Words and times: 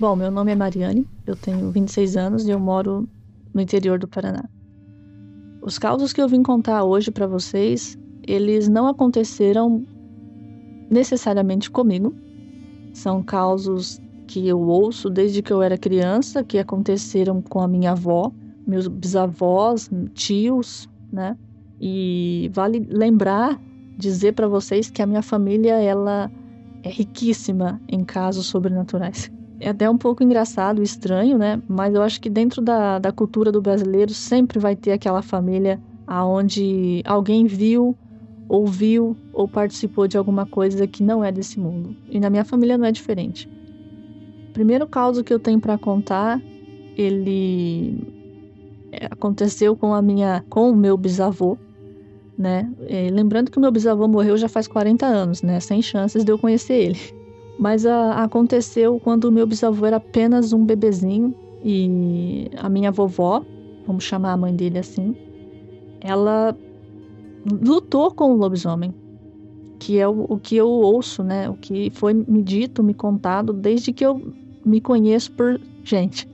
Bom, 0.00 0.16
meu 0.16 0.30
nome 0.30 0.50
é 0.50 0.56
Mariane, 0.56 1.06
eu 1.26 1.36
tenho 1.36 1.70
26 1.70 2.16
anos 2.16 2.48
e 2.48 2.50
eu 2.50 2.58
moro 2.58 3.06
no 3.52 3.60
interior 3.60 3.98
do 3.98 4.08
Paraná. 4.08 4.48
Os 5.60 5.78
causos 5.78 6.10
que 6.10 6.22
eu 6.22 6.26
vim 6.26 6.42
contar 6.42 6.84
hoje 6.84 7.10
para 7.10 7.26
vocês, 7.26 7.98
eles 8.26 8.66
não 8.66 8.86
aconteceram 8.86 9.84
necessariamente 10.88 11.70
comigo. 11.70 12.14
São 12.94 13.22
causos 13.22 14.00
que 14.26 14.48
eu 14.48 14.58
ouço 14.58 15.10
desde 15.10 15.42
que 15.42 15.52
eu 15.52 15.60
era 15.60 15.76
criança, 15.76 16.42
que 16.42 16.56
aconteceram 16.56 17.42
com 17.42 17.60
a 17.60 17.68
minha 17.68 17.90
avó, 17.90 18.32
meus 18.66 18.88
bisavós, 18.88 19.90
tios, 20.14 20.88
né? 21.12 21.36
E 21.78 22.50
vale 22.54 22.88
lembrar, 22.88 23.60
dizer 23.98 24.32
para 24.32 24.48
vocês 24.48 24.88
que 24.88 25.02
a 25.02 25.06
minha 25.06 25.20
família 25.20 25.74
ela 25.74 26.30
é 26.82 26.88
riquíssima 26.88 27.78
em 27.86 28.02
casos 28.02 28.46
sobrenaturais 28.46 29.30
é 29.60 29.68
até 29.68 29.88
um 29.88 29.98
pouco 29.98 30.22
engraçado, 30.22 30.82
estranho, 30.82 31.36
né? 31.36 31.62
Mas 31.68 31.94
eu 31.94 32.02
acho 32.02 32.18
que 32.18 32.30
dentro 32.30 32.62
da, 32.62 32.98
da 32.98 33.12
cultura 33.12 33.52
do 33.52 33.60
brasileiro 33.60 34.14
sempre 34.14 34.58
vai 34.58 34.74
ter 34.74 34.92
aquela 34.92 35.20
família 35.20 35.78
aonde 36.06 37.02
alguém 37.04 37.46
viu, 37.46 37.94
ouviu 38.48 39.14
ou 39.32 39.46
participou 39.46 40.08
de 40.08 40.16
alguma 40.16 40.46
coisa 40.46 40.86
que 40.86 41.02
não 41.02 41.22
é 41.22 41.30
desse 41.30 41.60
mundo. 41.60 41.94
E 42.08 42.18
na 42.18 42.30
minha 42.30 42.44
família 42.44 42.78
não 42.78 42.86
é 42.86 42.90
diferente. 42.90 43.46
O 44.48 44.52
primeiro 44.52 44.86
caso 44.86 45.22
que 45.22 45.32
eu 45.32 45.38
tenho 45.38 45.60
para 45.60 45.76
contar, 45.76 46.40
ele 46.96 47.94
é, 48.92 49.06
aconteceu 49.10 49.76
com 49.76 49.92
a 49.92 50.00
minha, 50.00 50.42
com 50.48 50.70
o 50.70 50.76
meu 50.76 50.96
bisavô, 50.96 51.56
né? 52.36 52.68
E 52.88 53.10
lembrando 53.10 53.50
que 53.50 53.58
o 53.58 53.60
meu 53.60 53.70
bisavô 53.70 54.08
morreu 54.08 54.38
já 54.38 54.48
faz 54.48 54.66
40 54.66 55.06
anos, 55.06 55.42
né? 55.42 55.60
Sem 55.60 55.82
chances 55.82 56.24
de 56.24 56.32
eu 56.32 56.38
conhecer 56.38 56.74
ele. 56.74 57.19
Mas 57.60 57.84
a, 57.84 58.22
aconteceu 58.22 58.98
quando 58.98 59.30
meu 59.30 59.46
bisavô 59.46 59.84
era 59.84 59.98
apenas 59.98 60.54
um 60.54 60.64
bebezinho 60.64 61.34
e 61.62 62.50
a 62.56 62.70
minha 62.70 62.90
vovó, 62.90 63.44
vamos 63.86 64.02
chamar 64.04 64.32
a 64.32 64.36
mãe 64.38 64.56
dele 64.56 64.78
assim, 64.78 65.14
ela 66.00 66.56
lutou 67.44 68.10
com 68.12 68.32
o 68.32 68.36
lobisomem, 68.36 68.94
que 69.78 69.98
é 69.98 70.08
o, 70.08 70.24
o 70.26 70.38
que 70.38 70.56
eu 70.56 70.68
ouço, 70.70 71.22
né? 71.22 71.50
O 71.50 71.54
que 71.54 71.90
foi 71.90 72.14
me 72.14 72.42
dito, 72.42 72.82
me 72.82 72.94
contado 72.94 73.52
desde 73.52 73.92
que 73.92 74.06
eu 74.06 74.32
me 74.64 74.80
conheço 74.80 75.30
por 75.32 75.60
gente. 75.84 76.26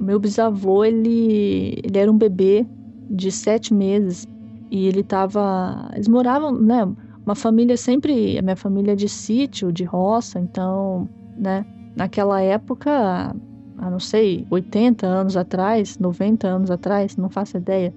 Meu 0.00 0.18
bisavô, 0.18 0.84
ele, 0.84 1.80
ele 1.84 1.96
era 1.96 2.10
um 2.10 2.18
bebê 2.18 2.66
de 3.08 3.30
sete 3.30 3.72
meses 3.72 4.26
e 4.68 4.88
ele 4.88 5.04
tava. 5.04 5.90
Eles 5.94 6.08
moravam, 6.08 6.52
né? 6.52 6.88
Uma 7.24 7.34
família 7.34 7.76
sempre, 7.76 8.38
a 8.38 8.42
minha 8.42 8.56
família 8.56 8.92
é 8.92 8.96
de 8.96 9.08
sítio, 9.08 9.72
de 9.72 9.84
roça, 9.84 10.38
então, 10.38 11.08
né, 11.36 11.64
naquela 11.96 12.40
época, 12.40 13.34
a 13.78 13.90
não 13.90 14.00
sei, 14.00 14.46
80 14.50 15.06
anos 15.06 15.36
atrás, 15.36 15.98
90 15.98 16.48
anos 16.48 16.70
atrás, 16.70 17.16
não 17.16 17.28
faço 17.28 17.56
ideia, 17.56 17.94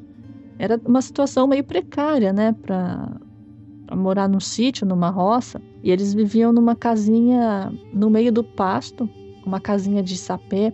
era 0.60 0.80
uma 0.86 1.02
situação 1.02 1.48
meio 1.48 1.64
precária, 1.64 2.32
né, 2.32 2.54
para 2.62 3.10
morar 3.96 4.28
num 4.28 4.40
sítio, 4.40 4.86
numa 4.86 5.10
roça, 5.10 5.62
e 5.84 5.92
eles 5.92 6.14
viviam 6.14 6.54
numa 6.54 6.76
casinha 6.76 7.72
no 7.94 8.10
meio 8.10 8.32
do 8.32 8.44
pasto, 8.44 9.10
uma 9.46 9.60
casinha 9.60 10.02
de 10.02 10.18
sapé. 10.18 10.74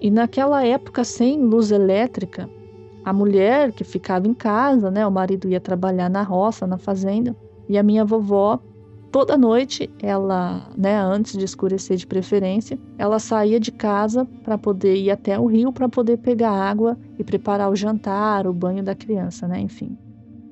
E 0.00 0.10
naquela 0.10 0.64
época, 0.64 1.02
sem 1.04 1.42
luz 1.42 1.70
elétrica, 1.72 2.48
a 3.06 3.12
mulher 3.12 3.70
que 3.70 3.84
ficava 3.84 4.26
em 4.26 4.34
casa, 4.34 4.90
né? 4.90 5.06
O 5.06 5.12
marido 5.12 5.48
ia 5.48 5.60
trabalhar 5.60 6.10
na 6.10 6.24
roça, 6.24 6.66
na 6.66 6.76
fazenda, 6.76 7.36
e 7.68 7.78
a 7.78 7.82
minha 7.82 8.04
vovó 8.04 8.60
toda 9.12 9.38
noite, 9.38 9.88
ela, 10.02 10.68
né, 10.76 10.98
antes 10.98 11.38
de 11.38 11.44
escurecer 11.44 11.96
de 11.96 12.06
preferência, 12.06 12.76
ela 12.98 13.20
saía 13.20 13.60
de 13.60 13.70
casa 13.70 14.26
para 14.42 14.58
poder 14.58 14.96
ir 14.96 15.12
até 15.12 15.38
o 15.38 15.46
rio 15.46 15.72
para 15.72 15.88
poder 15.88 16.18
pegar 16.18 16.50
água 16.50 16.98
e 17.16 17.22
preparar 17.22 17.70
o 17.70 17.76
jantar, 17.76 18.44
o 18.44 18.52
banho 18.52 18.82
da 18.82 18.94
criança, 18.94 19.46
né, 19.46 19.60
enfim. 19.60 19.96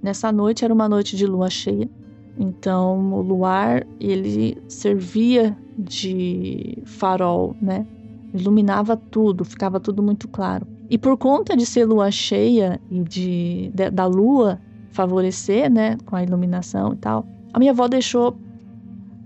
Nessa 0.00 0.30
noite 0.30 0.64
era 0.64 0.72
uma 0.72 0.88
noite 0.88 1.16
de 1.16 1.26
lua 1.26 1.50
cheia. 1.50 1.90
Então, 2.38 3.12
o 3.14 3.20
luar, 3.20 3.84
ele 3.98 4.56
servia 4.68 5.56
de 5.76 6.78
farol, 6.84 7.56
né? 7.60 7.84
Iluminava 8.32 8.96
tudo, 8.96 9.44
ficava 9.44 9.80
tudo 9.80 10.02
muito 10.02 10.28
claro. 10.28 10.66
E 10.90 10.98
por 10.98 11.16
conta 11.16 11.56
de 11.56 11.64
ser 11.64 11.84
lua 11.84 12.10
cheia 12.10 12.80
e 12.90 13.00
de, 13.02 13.70
de 13.74 13.90
da 13.90 14.06
lua 14.06 14.60
favorecer, 14.90 15.70
né, 15.70 15.96
com 16.04 16.14
a 16.14 16.22
iluminação 16.22 16.92
e 16.92 16.96
tal, 16.96 17.26
a 17.52 17.58
minha 17.58 17.72
avó 17.72 17.88
deixou 17.88 18.36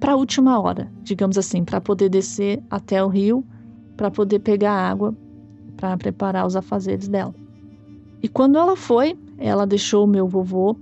para 0.00 0.12
a 0.12 0.16
última 0.16 0.58
hora, 0.60 0.90
digamos 1.02 1.36
assim, 1.36 1.64
para 1.64 1.80
poder 1.80 2.08
descer 2.08 2.62
até 2.70 3.02
o 3.04 3.08
rio, 3.08 3.44
para 3.96 4.10
poder 4.10 4.38
pegar 4.38 4.72
água 4.72 5.14
para 5.78 5.96
preparar 5.96 6.44
os 6.44 6.56
afazeres 6.56 7.08
dela. 7.08 7.34
E 8.22 8.28
quando 8.28 8.58
ela 8.58 8.76
foi, 8.76 9.16
ela 9.38 9.64
deixou 9.64 10.04
o 10.04 10.08
meu 10.08 10.26
vovô 10.26 10.76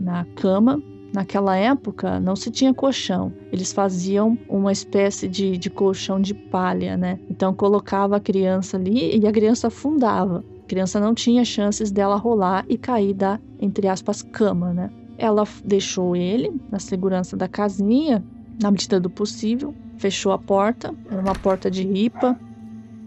na 0.00 0.24
cama. 0.34 0.82
Naquela 1.12 1.56
época 1.56 2.18
não 2.18 2.34
se 2.34 2.50
tinha 2.50 2.72
colchão, 2.72 3.32
eles 3.52 3.70
faziam 3.70 4.38
uma 4.48 4.72
espécie 4.72 5.28
de, 5.28 5.58
de 5.58 5.68
colchão 5.68 6.18
de 6.18 6.32
palha, 6.32 6.96
né? 6.96 7.18
Então 7.28 7.52
colocava 7.52 8.16
a 8.16 8.20
criança 8.20 8.78
ali 8.78 9.18
e 9.18 9.26
a 9.26 9.32
criança 9.32 9.66
afundava. 9.66 10.42
A 10.64 10.66
criança 10.66 10.98
não 10.98 11.14
tinha 11.14 11.44
chances 11.44 11.90
dela 11.90 12.16
rolar 12.16 12.64
e 12.66 12.78
cair 12.78 13.12
da, 13.12 13.38
entre 13.60 13.88
aspas, 13.88 14.22
cama, 14.22 14.72
né? 14.72 14.90
Ela 15.18 15.46
deixou 15.62 16.16
ele 16.16 16.58
na 16.70 16.78
segurança 16.78 17.36
da 17.36 17.46
casinha, 17.46 18.24
na 18.60 18.70
medida 18.70 18.98
do 18.98 19.10
possível, 19.10 19.74
fechou 19.98 20.32
a 20.32 20.38
porta, 20.38 20.94
era 21.10 21.20
uma 21.20 21.34
porta 21.34 21.70
de 21.70 21.86
ripa. 21.86 22.40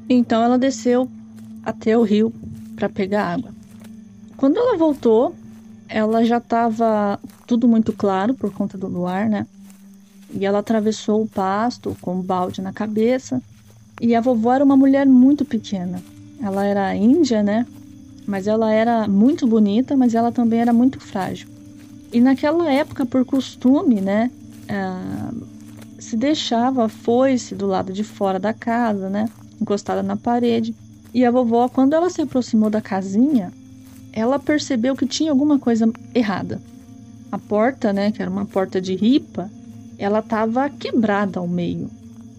Então 0.07 0.43
ela 0.43 0.59
desceu 0.59 1.09
até 1.63 1.97
o 1.97 2.03
rio 2.03 2.31
para 2.75 2.87
pegar 2.87 3.33
água. 3.33 3.49
Quando 4.37 4.57
ela 4.57 4.77
voltou, 4.77 5.33
ela 5.87 6.23
já 6.23 6.37
estava 6.37 7.19
tudo 7.45 7.67
muito 7.67 7.93
claro 7.93 8.33
por 8.33 8.51
conta 8.51 8.77
do 8.77 8.87
luar, 8.87 9.29
né? 9.29 9.45
E 10.33 10.45
ela 10.45 10.59
atravessou 10.59 11.21
o 11.21 11.27
pasto 11.27 11.95
com 12.01 12.15
um 12.15 12.21
balde 12.21 12.61
na 12.61 12.73
cabeça. 12.73 13.41
E 14.01 14.15
a 14.15 14.21
vovó 14.21 14.53
era 14.53 14.65
uma 14.65 14.75
mulher 14.75 15.05
muito 15.05 15.45
pequena. 15.45 16.01
Ela 16.41 16.65
era 16.65 16.95
índia, 16.95 17.41
né? 17.41 17.65
Mas 18.27 18.47
ela 18.47 18.71
era 18.71 19.07
muito 19.07 19.47
bonita, 19.47 19.95
mas 19.95 20.15
ela 20.15 20.31
também 20.31 20.59
era 20.59 20.73
muito 20.73 20.99
frágil. 20.99 21.47
E 22.11 22.19
naquela 22.19 22.71
época, 22.71 23.05
por 23.05 23.23
costume, 23.23 24.01
né? 24.01 24.31
Uh, 24.63 25.45
se 25.99 26.17
deixava 26.17 26.85
a 26.85 26.89
foice 26.89 27.55
do 27.55 27.67
lado 27.67 27.93
de 27.93 28.03
fora 28.03 28.39
da 28.39 28.53
casa, 28.53 29.09
né? 29.09 29.29
Encostada 29.61 30.03
na 30.03 30.17
parede. 30.17 30.75
E 31.13 31.23
a 31.23 31.31
vovó, 31.31 31.69
quando 31.69 31.93
ela 31.93 32.09
se 32.09 32.21
aproximou 32.21 32.69
da 32.69 32.81
casinha, 32.81 33.53
ela 34.15 34.39
percebeu 34.39 34.95
que 34.95 35.05
tinha 35.05 35.29
alguma 35.29 35.59
coisa 35.59 35.87
errada. 36.13 36.59
A 37.31 37.37
porta, 37.37 37.93
né, 37.93 38.11
que 38.11 38.21
era 38.21 38.31
uma 38.31 38.45
porta 38.45 38.81
de 38.81 38.95
ripa, 38.95 39.51
ela 39.97 40.19
estava 40.19 40.69
quebrada 40.69 41.39
ao 41.39 41.47
meio 41.47 41.89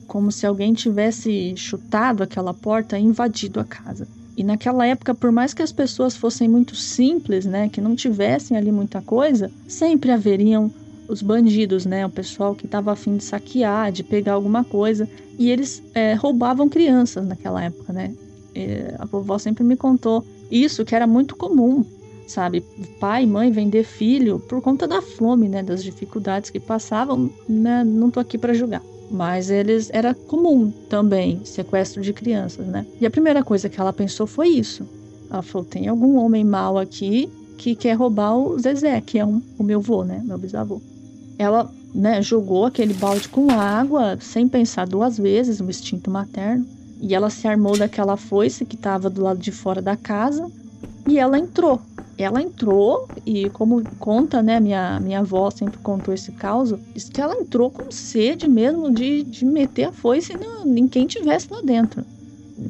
como 0.06 0.32
se 0.32 0.46
alguém 0.46 0.72
tivesse 0.72 1.54
chutado 1.56 2.22
aquela 2.22 2.54
porta 2.54 2.98
e 2.98 3.02
invadido 3.02 3.60
a 3.60 3.64
casa. 3.64 4.06
E 4.36 4.44
naquela 4.44 4.86
época, 4.86 5.14
por 5.14 5.32
mais 5.32 5.54
que 5.54 5.62
as 5.62 5.72
pessoas 5.72 6.16
fossem 6.16 6.48
muito 6.48 6.76
simples, 6.76 7.44
né, 7.44 7.68
que 7.68 7.80
não 7.80 7.96
tivessem 7.96 8.56
ali 8.56 8.70
muita 8.70 9.00
coisa, 9.00 9.50
sempre 9.66 10.10
haveriam 10.10 10.70
os 11.08 11.22
bandidos, 11.22 11.86
né, 11.86 12.04
o 12.04 12.10
pessoal 12.10 12.54
que 12.54 12.66
estava 12.66 12.92
afim 12.92 13.16
de 13.16 13.24
saquear, 13.24 13.90
de 13.92 14.02
pegar 14.02 14.34
alguma 14.34 14.64
coisa, 14.64 15.08
e 15.38 15.50
eles 15.50 15.82
é, 15.94 16.14
roubavam 16.14 16.68
crianças 16.68 17.26
naquela 17.26 17.64
época, 17.64 17.92
né. 17.92 18.14
E 18.54 18.94
a 18.98 19.04
vovó 19.04 19.38
sempre 19.38 19.64
me 19.64 19.76
contou 19.76 20.24
isso, 20.50 20.84
que 20.84 20.94
era 20.94 21.06
muito 21.06 21.36
comum. 21.36 21.84
sabe? 22.26 22.60
Pai 22.98 23.22
e 23.22 23.26
mãe 23.26 23.50
vender 23.50 23.84
filho 23.84 24.40
por 24.40 24.60
conta 24.60 24.86
da 24.88 25.00
fome, 25.00 25.48
né? 25.48 25.62
Das 25.62 25.82
dificuldades 25.82 26.50
que 26.50 26.58
passavam, 26.58 27.30
né? 27.48 27.84
Não 27.84 28.10
tô 28.10 28.18
aqui 28.20 28.36
para 28.36 28.52
julgar. 28.52 28.82
Mas 29.10 29.50
eles 29.50 29.88
era 29.92 30.12
comum 30.12 30.72
também 30.90 31.40
sequestro 31.44 32.02
de 32.02 32.12
crianças, 32.12 32.66
né? 32.66 32.84
E 33.00 33.06
a 33.06 33.10
primeira 33.10 33.44
coisa 33.44 33.68
que 33.68 33.80
ela 33.80 33.92
pensou 33.92 34.26
foi 34.26 34.48
isso. 34.48 34.84
Ela 35.30 35.42
falou: 35.42 35.66
tem 35.66 35.88
algum 35.88 36.16
homem 36.16 36.44
mau 36.44 36.78
aqui 36.78 37.30
que 37.56 37.74
quer 37.74 37.94
roubar 37.94 38.36
o 38.36 38.58
Zezé, 38.58 39.00
que 39.00 39.18
é 39.18 39.24
um, 39.24 39.40
o 39.58 39.62
meu 39.62 39.78
avô, 39.78 40.04
né? 40.04 40.22
Meu 40.24 40.36
bisavô. 40.36 40.80
Ela, 41.38 41.70
né, 41.94 42.20
jogou 42.22 42.64
aquele 42.64 42.94
balde 42.94 43.28
com 43.28 43.50
água 43.50 44.18
sem 44.20 44.48
pensar 44.48 44.86
duas 44.86 45.16
vezes, 45.16 45.60
o 45.60 45.68
instinto 45.68 46.10
materno. 46.10 46.66
E 47.00 47.14
ela 47.14 47.30
se 47.30 47.46
armou 47.46 47.76
daquela 47.76 48.16
foice 48.16 48.64
que 48.64 48.76
estava 48.76 49.10
do 49.10 49.22
lado 49.22 49.38
de 49.38 49.52
fora 49.52 49.82
da 49.82 49.96
casa 49.96 50.50
e 51.06 51.18
ela 51.18 51.38
entrou. 51.38 51.80
Ela 52.18 52.40
entrou 52.40 53.06
e 53.26 53.50
como 53.50 53.82
conta, 53.98 54.42
né, 54.42 54.58
minha, 54.58 54.98
minha 55.00 55.20
avó 55.20 55.50
sempre 55.50 55.78
contou 55.78 56.14
esse 56.14 56.32
caos, 56.32 56.74
diz 56.94 57.10
que 57.10 57.20
ela 57.20 57.34
entrou 57.36 57.70
com 57.70 57.90
sede 57.90 58.48
mesmo 58.48 58.90
de, 58.90 59.22
de 59.22 59.44
meter 59.44 59.84
a 59.84 59.92
foice 59.92 60.32
em 60.64 60.88
quem 60.88 61.06
tivesse 61.06 61.48
lá 61.50 61.60
dentro, 61.60 62.02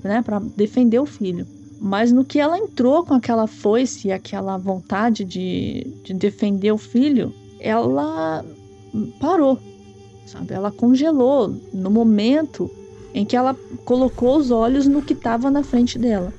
né, 0.02 0.20
para 0.20 0.40
defender 0.40 0.98
o 0.98 1.06
filho. 1.06 1.46
Mas 1.80 2.10
no 2.10 2.24
que 2.24 2.40
ela 2.40 2.58
entrou 2.58 3.04
com 3.04 3.14
aquela 3.14 3.46
foice 3.46 4.08
e 4.08 4.12
aquela 4.12 4.56
vontade 4.56 5.24
de, 5.24 5.86
de 6.02 6.12
defender 6.14 6.72
o 6.72 6.78
filho, 6.78 7.32
ela 7.60 8.44
parou, 9.20 9.58
sabe? 10.26 10.54
Ela 10.54 10.72
congelou 10.72 11.54
no 11.72 11.90
momento 11.90 12.70
em 13.16 13.26
que 13.26 13.36
ela 13.36 13.58
colocou 13.84 14.38
os 14.38 14.50
olhos 14.52 14.88
no 14.88 15.02
que 15.04 15.14
estava 15.14 15.50
na 15.50 15.64
frente 15.64 15.98
dela. 15.98 16.34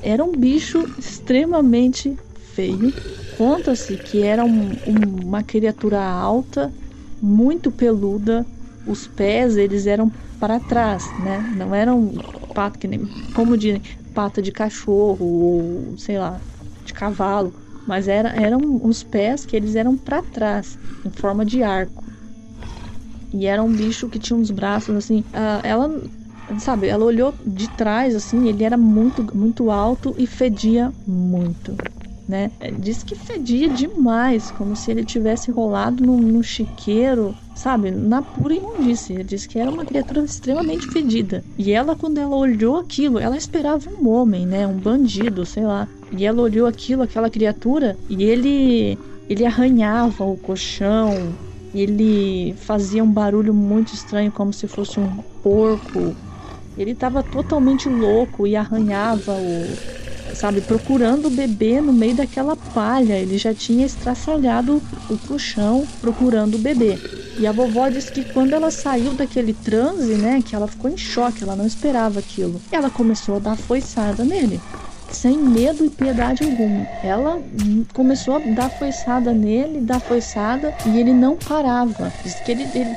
Era 0.00 0.24
um 0.24 0.38
bicho 0.38 0.90
extremamente 0.96 2.18
feio. 2.34 2.94
Conta-se 3.30 3.98
que 3.98 4.22
era 4.22 4.44
um, 4.44 4.72
um, 4.86 5.26
uma 5.28 5.42
criatura 5.44 6.02
alta, 6.02 6.74
muito 7.20 7.72
peluda. 7.72 8.48
Os 8.84 9.06
pés 9.08 9.56
eles 9.56 9.86
eram 9.86 10.10
para 10.38 10.60
trás, 10.60 11.14
né? 11.18 11.42
Não 11.50 11.74
eram 11.74 12.24
pato 12.52 12.78
que 12.78 12.88
nem, 12.88 13.10
como 13.34 13.56
dizem, 13.56 13.82
pata 14.12 14.40
de 14.42 14.52
cachorro 14.52 15.24
ou 15.24 15.96
sei 15.98 16.18
lá, 16.18 16.42
de 16.84 16.92
cavalo, 16.92 17.54
mas 17.86 18.08
era, 18.08 18.30
eram 18.30 18.60
uns 18.82 19.02
pés 19.04 19.44
que 19.46 19.54
eles 19.56 19.74
eram 19.76 19.96
para 19.98 20.22
trás, 20.22 20.78
em 21.04 21.10
forma 21.10 21.44
de 21.44 21.62
arco. 21.62 22.09
E 23.32 23.46
era 23.46 23.62
um 23.62 23.70
bicho 23.70 24.08
que 24.08 24.18
tinha 24.18 24.38
uns 24.38 24.50
braços 24.50 24.94
assim. 24.96 25.20
Uh, 25.20 25.60
ela, 25.62 26.02
sabe, 26.58 26.88
ela 26.88 27.04
olhou 27.04 27.34
de 27.46 27.68
trás 27.68 28.14
assim, 28.14 28.48
ele 28.48 28.64
era 28.64 28.76
muito, 28.76 29.24
muito 29.36 29.70
alto 29.70 30.14
e 30.18 30.26
fedia 30.26 30.92
muito. 31.06 31.76
Né? 32.28 32.50
Diz 32.78 33.02
que 33.02 33.16
fedia 33.16 33.68
demais, 33.68 34.52
como 34.52 34.76
se 34.76 34.88
ele 34.88 35.04
tivesse 35.04 35.50
rolado 35.50 36.04
num, 36.04 36.16
num 36.16 36.42
chiqueiro, 36.44 37.34
sabe? 37.56 37.90
Na 37.90 38.22
pura 38.22 38.54
imundície. 38.54 39.14
Ele 39.14 39.24
disse 39.24 39.48
que 39.48 39.58
era 39.58 39.68
uma 39.68 39.84
criatura 39.84 40.24
extremamente 40.24 40.86
fedida. 40.88 41.42
E 41.58 41.72
ela, 41.72 41.96
quando 41.96 42.18
ela 42.18 42.36
olhou 42.36 42.76
aquilo, 42.76 43.18
ela 43.18 43.36
esperava 43.36 43.90
um 43.90 44.08
homem, 44.08 44.46
né? 44.46 44.64
Um 44.64 44.78
bandido, 44.78 45.44
sei 45.44 45.64
lá. 45.64 45.88
E 46.12 46.24
ela 46.24 46.40
olhou 46.40 46.68
aquilo, 46.68 47.02
aquela 47.02 47.28
criatura, 47.28 47.96
e 48.08 48.22
ele 48.22 48.96
ele 49.28 49.44
arranhava 49.44 50.24
o 50.24 50.36
colchão, 50.36 51.32
ele 51.74 52.54
fazia 52.58 53.02
um 53.02 53.10
barulho 53.10 53.54
muito 53.54 53.94
estranho, 53.94 54.32
como 54.32 54.52
se 54.52 54.66
fosse 54.66 54.98
um 54.98 55.08
porco. 55.42 56.14
Ele 56.76 56.92
estava 56.92 57.22
totalmente 57.22 57.88
louco 57.88 58.46
e 58.46 58.56
arranhava 58.56 59.32
o, 59.32 60.34
sabe, 60.34 60.60
procurando 60.60 61.26
o 61.26 61.30
bebê 61.30 61.80
no 61.80 61.92
meio 61.92 62.16
daquela 62.16 62.56
palha. 62.56 63.14
Ele 63.14 63.38
já 63.38 63.54
tinha 63.54 63.86
estraçalhado 63.86 64.82
o 65.08 65.18
colchão 65.18 65.86
procurando 66.00 66.56
o 66.56 66.58
bebê. 66.58 66.98
E 67.38 67.46
a 67.46 67.52
vovó 67.52 67.88
disse 67.88 68.12
que 68.12 68.24
quando 68.24 68.52
ela 68.52 68.70
saiu 68.70 69.12
daquele 69.12 69.54
transe, 69.54 70.14
né, 70.14 70.42
que 70.44 70.54
ela 70.54 70.66
ficou 70.66 70.90
em 70.90 70.96
choque, 70.96 71.42
ela 71.42 71.56
não 71.56 71.66
esperava 71.66 72.18
aquilo. 72.18 72.60
Ela 72.70 72.90
começou 72.90 73.36
a 73.36 73.38
dar 73.38 73.56
foiçada 73.56 74.24
nele 74.24 74.60
sem 75.10 75.36
medo 75.36 75.84
e 75.84 75.90
piedade 75.90 76.44
alguma. 76.44 76.86
Ela 77.02 77.40
começou 77.92 78.36
a 78.36 78.38
dar 78.38 78.70
foiçada 78.70 79.32
nele, 79.32 79.80
dar 79.80 80.00
foiçada, 80.00 80.74
e 80.86 80.98
ele 80.98 81.12
não 81.12 81.36
parava. 81.36 82.12
Diz 82.22 82.34
que 82.34 82.52
ele, 82.52 82.66
ele, 82.74 82.96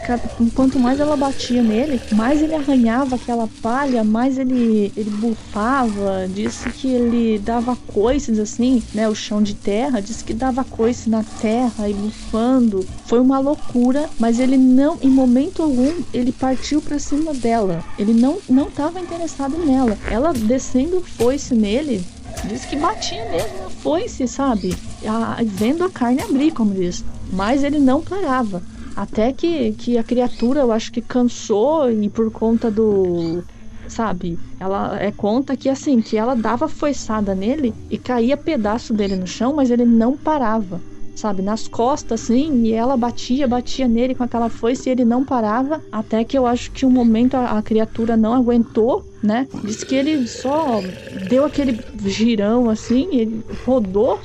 quanto 0.56 0.80
mais 0.80 1.00
ela 1.00 1.18
batia 1.18 1.62
nele, 1.62 2.00
mais 2.12 2.42
ele 2.42 2.56
arranhava 2.56 3.16
aquela 3.16 3.48
palha, 3.62 4.04
mais 4.04 4.38
ele, 4.38 4.92
ele 4.96 5.10
bufava. 5.10 6.28
Disse 6.34 6.70
que 6.70 6.88
ele 6.88 7.40
dava 7.40 7.76
coices 7.88 8.40
assim, 8.40 8.82
né? 8.94 9.08
O 9.10 9.16
chão 9.16 9.42
de 9.42 9.54
terra, 9.54 10.02
disse 10.02 10.24
que 10.24 10.34
dava 10.34 10.64
coice 10.64 11.10
na 11.10 11.24
terra 11.42 11.90
e 11.90 11.94
bufando. 11.94 12.86
Foi 13.06 13.20
uma 13.20 13.40
loucura, 13.40 14.10
mas 14.20 14.40
ele 14.40 14.58
não, 14.58 14.98
em 15.02 15.10
momento 15.10 15.62
algum, 15.62 15.94
ele 16.14 16.32
partiu 16.32 16.82
para 16.82 17.00
cima 17.00 17.34
dela. 17.34 17.84
Ele 17.98 18.14
não 18.14 18.38
não 18.50 18.68
estava 18.68 19.00
interessado 19.00 19.58
nela. 19.58 19.98
Ela 20.10 20.34
descendo 20.34 21.02
foice 21.02 21.54
nele, 21.54 22.03
Diz 22.46 22.66
que 22.66 22.76
batia 22.76 23.24
mesmo 23.30 23.64
na 23.64 23.70
foice, 23.70 24.28
sabe? 24.28 24.76
A, 25.08 25.38
vendo 25.44 25.84
a 25.84 25.90
carne 25.90 26.22
abrir, 26.22 26.52
como 26.52 26.74
diz. 26.74 27.04
Mas 27.32 27.64
ele 27.64 27.80
não 27.80 28.02
parava. 28.02 28.62
Até 28.96 29.34
que, 29.34 29.72
que 29.74 29.98
a 29.98 30.04
criatura, 30.04 30.62
eu 30.62 30.72
acho 30.72 30.92
que 30.92 31.02
cansou 31.02 31.90
e 31.90 32.10
por 32.10 32.32
conta 32.32 32.70
do. 32.70 33.44
Sabe? 33.88 34.40
Ela 34.60 34.98
é 35.02 35.12
conta 35.12 35.58
que 35.58 35.70
assim, 35.70 36.02
que 36.02 36.18
ela 36.18 36.36
dava 36.36 36.68
foiçada 36.68 37.36
nele 37.36 37.74
e 37.90 37.98
caía 37.98 38.38
pedaço 38.38 38.94
dele 38.94 39.16
no 39.16 39.28
chão, 39.28 39.54
mas 39.54 39.70
ele 39.70 39.86
não 39.86 40.16
parava 40.16 40.82
sabe, 41.16 41.42
nas 41.42 41.68
costas, 41.68 42.22
assim, 42.22 42.64
e 42.64 42.74
ela 42.74 42.98
batia, 42.98 43.48
batia 43.48 43.88
nele 43.88 44.16
com 44.16 44.24
aquela 44.24 44.50
foice 44.50 44.90
e 44.90 44.92
ele 44.92 45.06
não 45.06 45.24
parava, 45.24 45.82
até 45.92 46.24
que 46.24 46.38
eu 46.38 46.46
acho 46.46 46.72
que 46.72 46.86
um 46.86 46.92
momento 46.92 47.36
a, 47.36 47.58
a 47.58 47.64
criatura 47.64 48.18
não 48.18 48.34
aguentou, 48.34 49.06
né? 49.22 49.48
Diz 49.64 49.84
que 49.84 49.96
ele 49.96 50.28
só 50.28 50.82
deu 51.10 51.46
aquele 51.46 51.78
girão 52.06 52.70
assim, 52.70 53.08
ele 53.12 53.46
rodou, 53.66 54.20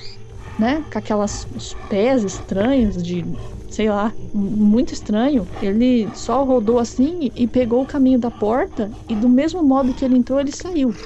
né? 0.59 0.85
Com 0.91 0.99
aquelas 0.99 1.47
os 1.55 1.75
pés 1.89 2.25
estranhos 2.25 3.03
de 3.03 3.25
sei 3.69 3.91
lá, 3.91 4.15
muito 4.33 4.95
estranho. 4.95 5.47
Ele 5.61 6.11
só 6.15 6.43
rodou 6.43 6.79
assim 6.79 7.31
e 7.37 7.47
pegou 7.47 7.83
o 7.83 7.87
caminho 7.87 8.19
da 8.19 8.31
porta 8.31 8.91
e 9.09 9.15
do 9.15 9.29
mesmo 9.29 9.63
modo 9.63 9.93
que 9.93 10.05
ele 10.05 10.17
entrou, 10.17 10.41
ele 10.41 10.53
saiu 10.53 10.99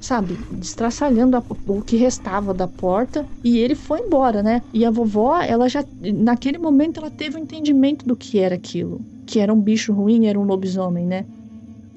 sabe, 0.00 0.38
destraçalhando 0.50 1.36
a, 1.36 1.44
o 1.66 1.82
que 1.82 1.96
restava 1.96 2.54
da 2.54 2.66
porta 2.66 3.26
e 3.44 3.58
ele 3.58 3.74
foi 3.74 4.00
embora, 4.00 4.42
né? 4.42 4.62
E 4.72 4.84
a 4.84 4.90
vovó, 4.90 5.40
ela 5.40 5.68
já, 5.68 5.84
naquele 6.00 6.58
momento, 6.58 7.00
ela 7.00 7.10
teve 7.10 7.36
o 7.36 7.38
um 7.38 7.42
entendimento 7.42 8.06
do 8.06 8.16
que 8.16 8.38
era 8.38 8.54
aquilo, 8.54 9.00
que 9.26 9.38
era 9.38 9.52
um 9.52 9.60
bicho 9.60 9.92
ruim, 9.92 10.26
era 10.26 10.38
um 10.38 10.44
lobisomem, 10.44 11.06
né? 11.06 11.26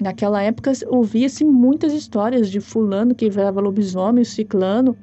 Naquela 0.00 0.42
época 0.42 0.72
ouvia-se 0.88 1.44
muitas 1.44 1.92
histórias 1.92 2.50
de 2.50 2.60
fulano 2.60 3.14
que 3.14 3.30
virava 3.30 3.60
lobisomem, 3.60 4.24
ciclano. 4.24 4.96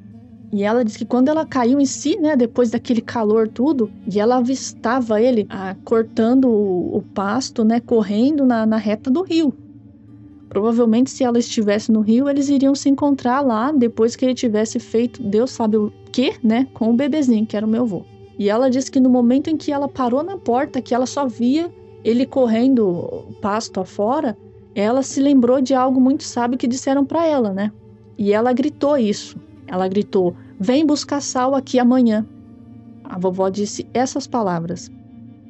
E 0.54 0.64
ela 0.64 0.84
disse 0.84 1.00
que 1.00 1.06
quando 1.06 1.30
ela 1.30 1.46
caiu 1.46 1.80
em 1.80 1.86
si, 1.86 2.18
né, 2.18 2.36
depois 2.36 2.70
daquele 2.70 3.02
calor 3.02 3.48
tudo, 3.48 3.90
e 4.06 4.20
ela 4.20 4.38
avistava 4.38 5.22
ele 5.22 5.48
ah, 5.50 5.76
cortando 5.86 6.50
o, 6.50 6.98
o, 6.98 7.02
pasto, 7.02 7.64
né, 7.64 7.80
correndo 7.80 8.46
na, 8.46 8.66
na 8.66 8.76
reta 8.76 9.10
do 9.10 9.24
rio. 9.24 9.54
Provavelmente, 10.52 11.10
se 11.10 11.24
ela 11.24 11.40
estivesse 11.40 11.94
no 11.94 12.02
rio, 12.02 12.28
eles 12.28 12.50
iriam 12.50 12.76
se 12.76 12.90
encontrar 12.90 13.40
lá 13.40 13.72
depois 13.72 14.18
que 14.18 14.26
ele 14.26 14.36
tivesse 14.36 14.80
feito 14.80 15.24
Deus 15.24 15.52
sabe 15.52 15.78
o 15.78 15.94
que, 16.12 16.34
né, 16.44 16.68
com 16.74 16.90
o 16.90 16.94
bebezinho, 16.94 17.46
que 17.46 17.56
era 17.56 17.66
o 17.66 17.70
meu 17.70 17.84
avô. 17.84 18.04
E 18.38 18.50
ela 18.50 18.70
disse 18.70 18.92
que 18.92 19.00
no 19.00 19.10
momento 19.10 19.50
em 19.50 19.56
que 19.56 19.72
ela 19.72 19.88
parou 19.88 20.22
na 20.22 20.38
porta, 20.38 20.82
que 20.82 20.94
ela 20.94 21.06
só 21.06 21.26
via 21.26 21.72
ele 22.04 22.26
correndo 22.26 23.30
pasto 23.42 23.80
afora, 23.80 24.38
ela 24.76 25.02
se 25.02 25.22
lembrou 25.22 25.62
de 25.62 25.74
algo 25.74 26.02
muito 26.02 26.24
sábio 26.24 26.58
que 26.58 26.68
disseram 26.68 27.06
para 27.06 27.26
ela, 27.26 27.54
né? 27.54 27.72
E 28.18 28.34
ela 28.34 28.52
gritou 28.52 28.98
isso. 28.98 29.38
Ela 29.66 29.88
gritou: 29.88 30.36
"Vem 30.60 30.86
buscar 30.86 31.22
sal 31.22 31.56
aqui 31.56 31.80
amanhã". 31.80 32.28
A 33.06 33.18
vovó 33.18 33.48
disse 33.48 33.88
essas 33.94 34.28
palavras. 34.28 34.92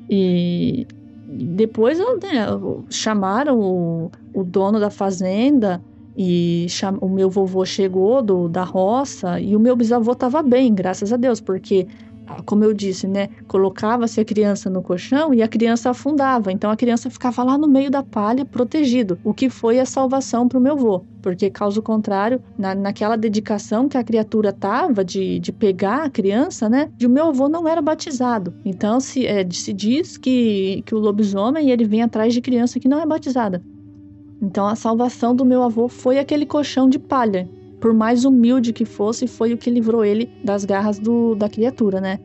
E 0.07 0.85
depois 1.31 1.97
né, 1.97 2.45
chamaram 2.89 3.59
o, 3.59 4.11
o, 4.33 4.43
dono 4.43 4.79
da 4.79 4.89
fazenda 4.89 5.81
e 6.15 6.65
cham, 6.67 6.97
o 6.99 7.07
meu 7.07 7.29
vovô 7.29 7.65
chegou 7.65 8.21
do, 8.21 8.49
da 8.49 8.63
roça 8.63 9.39
e 9.39 9.55
o 9.55 9.59
meu 9.59 9.75
bisavô 9.75 10.11
estava 10.11 10.43
bem, 10.43 10.73
graças 10.73 11.13
a 11.13 11.17
Deus, 11.17 11.39
porque 11.39 11.87
como 12.45 12.63
eu 12.63 12.73
disse, 12.73 13.07
né, 13.07 13.29
colocava-se 13.47 14.19
a 14.19 14.25
criança 14.25 14.69
no 14.69 14.81
colchão 14.81 15.33
e 15.33 15.41
a 15.41 15.47
criança 15.47 15.89
afundava. 15.89 16.51
Então 16.51 16.71
a 16.71 16.75
criança 16.75 17.09
ficava 17.09 17.43
lá 17.43 17.57
no 17.57 17.67
meio 17.67 17.89
da 17.89 18.03
palha, 18.03 18.45
protegido, 18.45 19.19
o 19.23 19.33
que 19.33 19.49
foi 19.49 19.79
a 19.79 19.85
salvação 19.85 20.47
para 20.47 20.57
o 20.57 20.61
meu 20.61 20.73
avô. 20.73 21.03
Porque, 21.21 21.49
caso 21.49 21.81
contrário, 21.81 22.41
na, 22.57 22.73
naquela 22.73 23.15
dedicação 23.15 23.87
que 23.87 23.97
a 23.97 24.03
criatura 24.03 24.51
tava 24.51 25.05
de, 25.05 25.39
de 25.39 25.51
pegar 25.51 26.03
a 26.03 26.09
criança, 26.09 26.67
né, 26.67 26.89
de 26.97 27.05
o 27.05 27.09
meu 27.09 27.27
avô 27.27 27.47
não 27.47 27.67
era 27.67 27.81
batizado. 27.81 28.53
Então 28.65 28.99
se, 28.99 29.25
é, 29.25 29.47
se 29.49 29.71
diz 29.71 30.17
que, 30.17 30.83
que 30.85 30.95
o 30.95 30.99
lobisomem 30.99 31.69
ele 31.69 31.85
vem 31.85 32.01
atrás 32.01 32.33
de 32.33 32.41
criança 32.41 32.79
que 32.79 32.87
não 32.87 32.99
é 32.99 33.05
batizada. 33.05 33.61
Então 34.41 34.65
a 34.65 34.75
salvação 34.75 35.35
do 35.35 35.45
meu 35.45 35.61
avô 35.61 35.87
foi 35.87 36.17
aquele 36.17 36.45
colchão 36.45 36.89
de 36.89 36.97
palha 36.97 37.47
por 37.81 37.93
mais 37.93 38.23
humilde 38.23 38.71
que 38.71 38.85
fosse, 38.85 39.27
foi 39.27 39.53
o 39.53 39.57
que 39.57 39.71
livrou 39.71 40.05
ele 40.05 40.31
das 40.43 40.63
garras 40.63 40.99
do, 40.99 41.33
da 41.33 41.49
criatura, 41.49 41.99
né? 41.99 42.19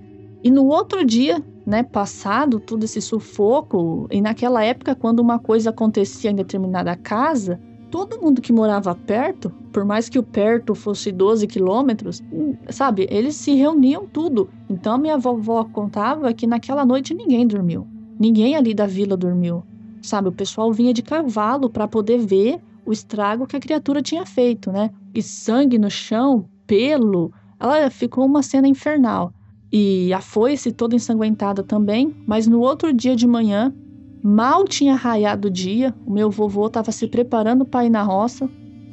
E 0.45 0.51
no 0.51 0.67
outro 0.67 1.05
dia, 1.05 1.43
né, 1.65 1.83
passado 1.83 2.61
todo 2.61 2.85
esse 2.85 3.01
sufoco, 3.01 4.07
e 4.13 4.21
naquela 4.21 4.63
época, 4.63 4.95
quando 4.95 5.21
uma 5.21 5.39
coisa 5.39 5.71
acontecia 5.71 6.31
em 6.31 6.35
determinada 6.37 6.95
casa, 6.95 7.59
todo 7.91 8.21
mundo 8.21 8.43
que 8.43 8.53
morava 8.53 8.95
perto, 8.95 9.51
por 9.73 9.85
mais 9.85 10.11
que 10.11 10.19
o 10.19 10.23
perto 10.23 10.75
fosse 10.75 11.11
12 11.11 11.47
quilômetros, 11.47 12.23
sabe, 12.69 13.07
eles 13.11 13.35
se 13.35 13.55
reuniam 13.55 14.07
tudo. 14.07 14.51
Então 14.69 14.99
minha 14.99 15.17
vovó 15.17 15.65
contava 15.65 16.33
que 16.35 16.47
naquela 16.47 16.85
noite 16.85 17.15
ninguém 17.15 17.47
dormiu. 17.47 17.87
Ninguém 18.19 18.55
ali 18.57 18.75
da 18.75 18.87
vila 18.87 19.17
dormiu. 19.17 19.65
Sabe, 20.03 20.29
o 20.29 20.33
pessoal 20.33 20.73
vinha 20.73 20.93
de 20.93 21.03
cavalo 21.03 21.71
para 21.71 21.89
poder 21.89 22.19
ver 22.19 22.61
o 22.87 22.93
estrago 22.93 23.47
que 23.47 23.57
a 23.57 23.61
criatura 23.61 24.00
tinha 24.00 24.25
feito, 24.25 24.71
né? 24.71 24.90
E 25.12 25.21
sangue 25.21 25.78
no 25.78 25.90
chão, 25.90 26.49
pelo, 26.66 27.33
ela 27.59 27.90
ficou 27.90 28.25
uma 28.25 28.43
cena 28.43 28.69
infernal. 28.69 29.33
E 29.73 30.12
a 30.12 30.21
foice 30.21 30.73
toda 30.73 30.95
ensanguentada 30.95 31.62
também, 31.62 32.14
mas 32.26 32.47
no 32.47 32.61
outro 32.61 32.93
dia 32.93 33.16
de 33.16 33.26
manhã, 33.26 33.75
mal 34.23 34.64
tinha 34.64 34.95
raiado 34.95 35.49
o 35.49 35.50
dia, 35.50 35.93
o 36.07 36.12
meu 36.12 36.31
vovô 36.31 36.69
estava 36.69 36.93
se 36.93 37.09
preparando 37.09 37.64
para 37.64 37.85
ir 37.85 37.90
na 37.90 38.02
roça, 38.02 38.49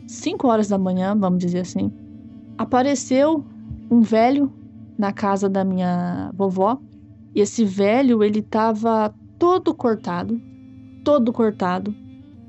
5 0.08 0.48
horas 0.48 0.68
da 0.68 0.78
manhã, 0.78 1.16
vamos 1.16 1.40
dizer 1.40 1.60
assim. 1.60 1.92
Apareceu 2.58 3.46
um 3.90 4.02
velho 4.02 4.52
na 4.98 5.14
casa 5.14 5.48
da 5.48 5.64
minha 5.64 6.32
vovó, 6.36 6.80
e 7.36 7.42
esse 7.42 7.64
velho, 7.64 8.24
ele 8.24 8.40
estava 8.40 9.14
todo 9.40 9.74
cortado, 9.74 10.40
todo 11.04 11.34
cortado. 11.34 11.94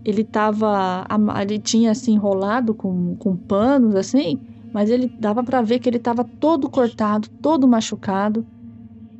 Ele 0.05 0.23
tava. 0.23 1.07
Ele 1.41 1.59
tinha 1.59 1.91
assim 1.91 2.15
enrolado 2.15 2.75
com, 2.75 3.17
com 3.17 3.37
panos 3.37 3.95
assim, 3.95 4.39
mas 4.73 4.91
ele 4.91 5.07
dava 5.19 5.43
para 5.43 5.63
ver 5.63 5.79
que 5.79 5.89
ele 5.89 5.97
estava 5.97 6.25
todo 6.25 6.69
cortado, 6.69 7.29
todo 7.41 7.67
machucado. 7.67 8.47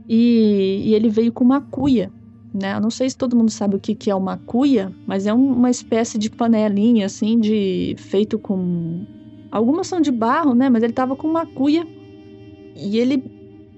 E, 0.07 0.83
e, 0.85 0.95
ele 0.95 1.09
veio 1.09 1.33
com 1.33 1.43
uma 1.43 1.63
cuia, 1.63 2.13
né? 2.53 2.75
Eu 2.75 2.81
não 2.81 2.91
sei 2.91 3.09
se 3.09 3.17
todo 3.17 3.35
mundo 3.35 3.51
sabe 3.51 3.77
o 3.77 3.81
que, 3.81 3.95
que 3.95 4.11
é 4.11 4.15
uma 4.15 4.37
cuia, 4.37 4.93
mas 5.07 5.27
é 5.27 5.33
uma 5.33 5.71
espécie 5.71 6.19
de 6.19 6.29
panelinha 6.29 7.07
assim, 7.07 7.39
de 7.39 7.95
feito 7.99 8.39
com. 8.39 9.07
Algumas 9.51 9.87
são 9.87 10.01
de 10.01 10.11
barro, 10.11 10.55
né? 10.55 10.69
Mas 10.69 10.83
ele 10.83 10.93
estava 10.93 11.17
com 11.17 11.27
uma 11.27 11.47
cuia 11.47 11.87
e 12.77 12.99
ele 12.99 13.19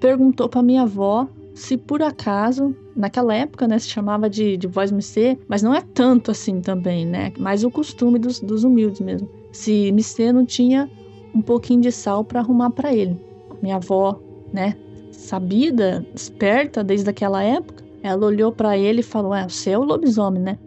perguntou 0.01 0.49
para 0.49 0.63
minha 0.63 0.83
avó 0.83 1.29
se 1.55 1.77
por 1.77 2.03
acaso, 2.03 2.75
naquela 2.97 3.35
época, 3.35 3.69
né, 3.69 3.79
se 3.79 3.88
chamava 3.88 4.29
de, 4.29 4.57
de 4.57 4.67
voz 4.67 4.91
Missê, 4.91 5.38
mas 5.47 5.62
não 5.62 5.75
é 5.75 5.83
tanto 5.83 6.31
assim 6.31 6.61
também, 6.61 7.05
né? 7.05 7.33
Mais 7.38 7.62
o 7.62 7.71
costume 7.71 8.19
dos, 8.19 8.41
dos 8.41 8.65
humildes 8.65 9.00
mesmo. 9.00 9.29
Se 9.53 9.93
Missê 9.93 10.33
não 10.33 10.47
tinha 10.47 10.91
um 11.35 11.43
pouquinho 11.43 11.83
de 11.83 11.93
sal 11.93 12.25
para 12.25 12.41
arrumar 12.41 12.71
para 12.71 12.95
ele. 12.95 13.21
Minha 13.62 13.76
avó, 13.76 14.19
né, 14.53 14.75
sabida, 15.12 16.05
esperta 16.15 16.83
desde 16.83 17.11
aquela 17.11 17.43
época, 17.43 17.85
ela 18.03 18.26
olhou 18.26 18.50
para 18.50 18.79
ele 18.79 19.00
e 19.00 19.05
falou: 19.05 19.35
"É, 19.35 19.47
você 19.47 19.71
é 19.71 19.79
o 19.79 19.85
lobisomem, 19.85 20.43
né?" 20.43 20.59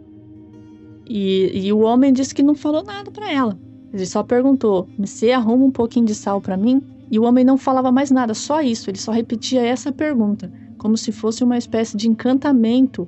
E, 1.08 1.66
e 1.66 1.72
o 1.72 1.80
homem 1.80 2.12
disse 2.12 2.34
que 2.34 2.42
não 2.42 2.54
falou 2.54 2.84
nada 2.84 3.10
para 3.10 3.32
ela. 3.32 3.58
Ele 3.92 4.06
só 4.06 4.22
perguntou: 4.22 4.88
"Você 4.98 5.32
arruma 5.32 5.64
um 5.64 5.70
pouquinho 5.70 6.06
de 6.06 6.14
sal 6.14 6.40
para 6.40 6.56
mim?" 6.56 6.80
E 7.10 7.18
o 7.18 7.24
homem 7.24 7.44
não 7.44 7.58
falava 7.58 7.90
mais 7.90 8.12
nada, 8.12 8.34
só 8.34 8.62
isso. 8.62 8.88
Ele 8.88 8.98
só 8.98 9.10
repetia 9.10 9.62
essa 9.62 9.90
pergunta 9.90 10.48
como 10.80 10.96
se 10.96 11.12
fosse 11.12 11.44
uma 11.44 11.58
espécie 11.58 11.94
de 11.94 12.08
encantamento, 12.08 13.06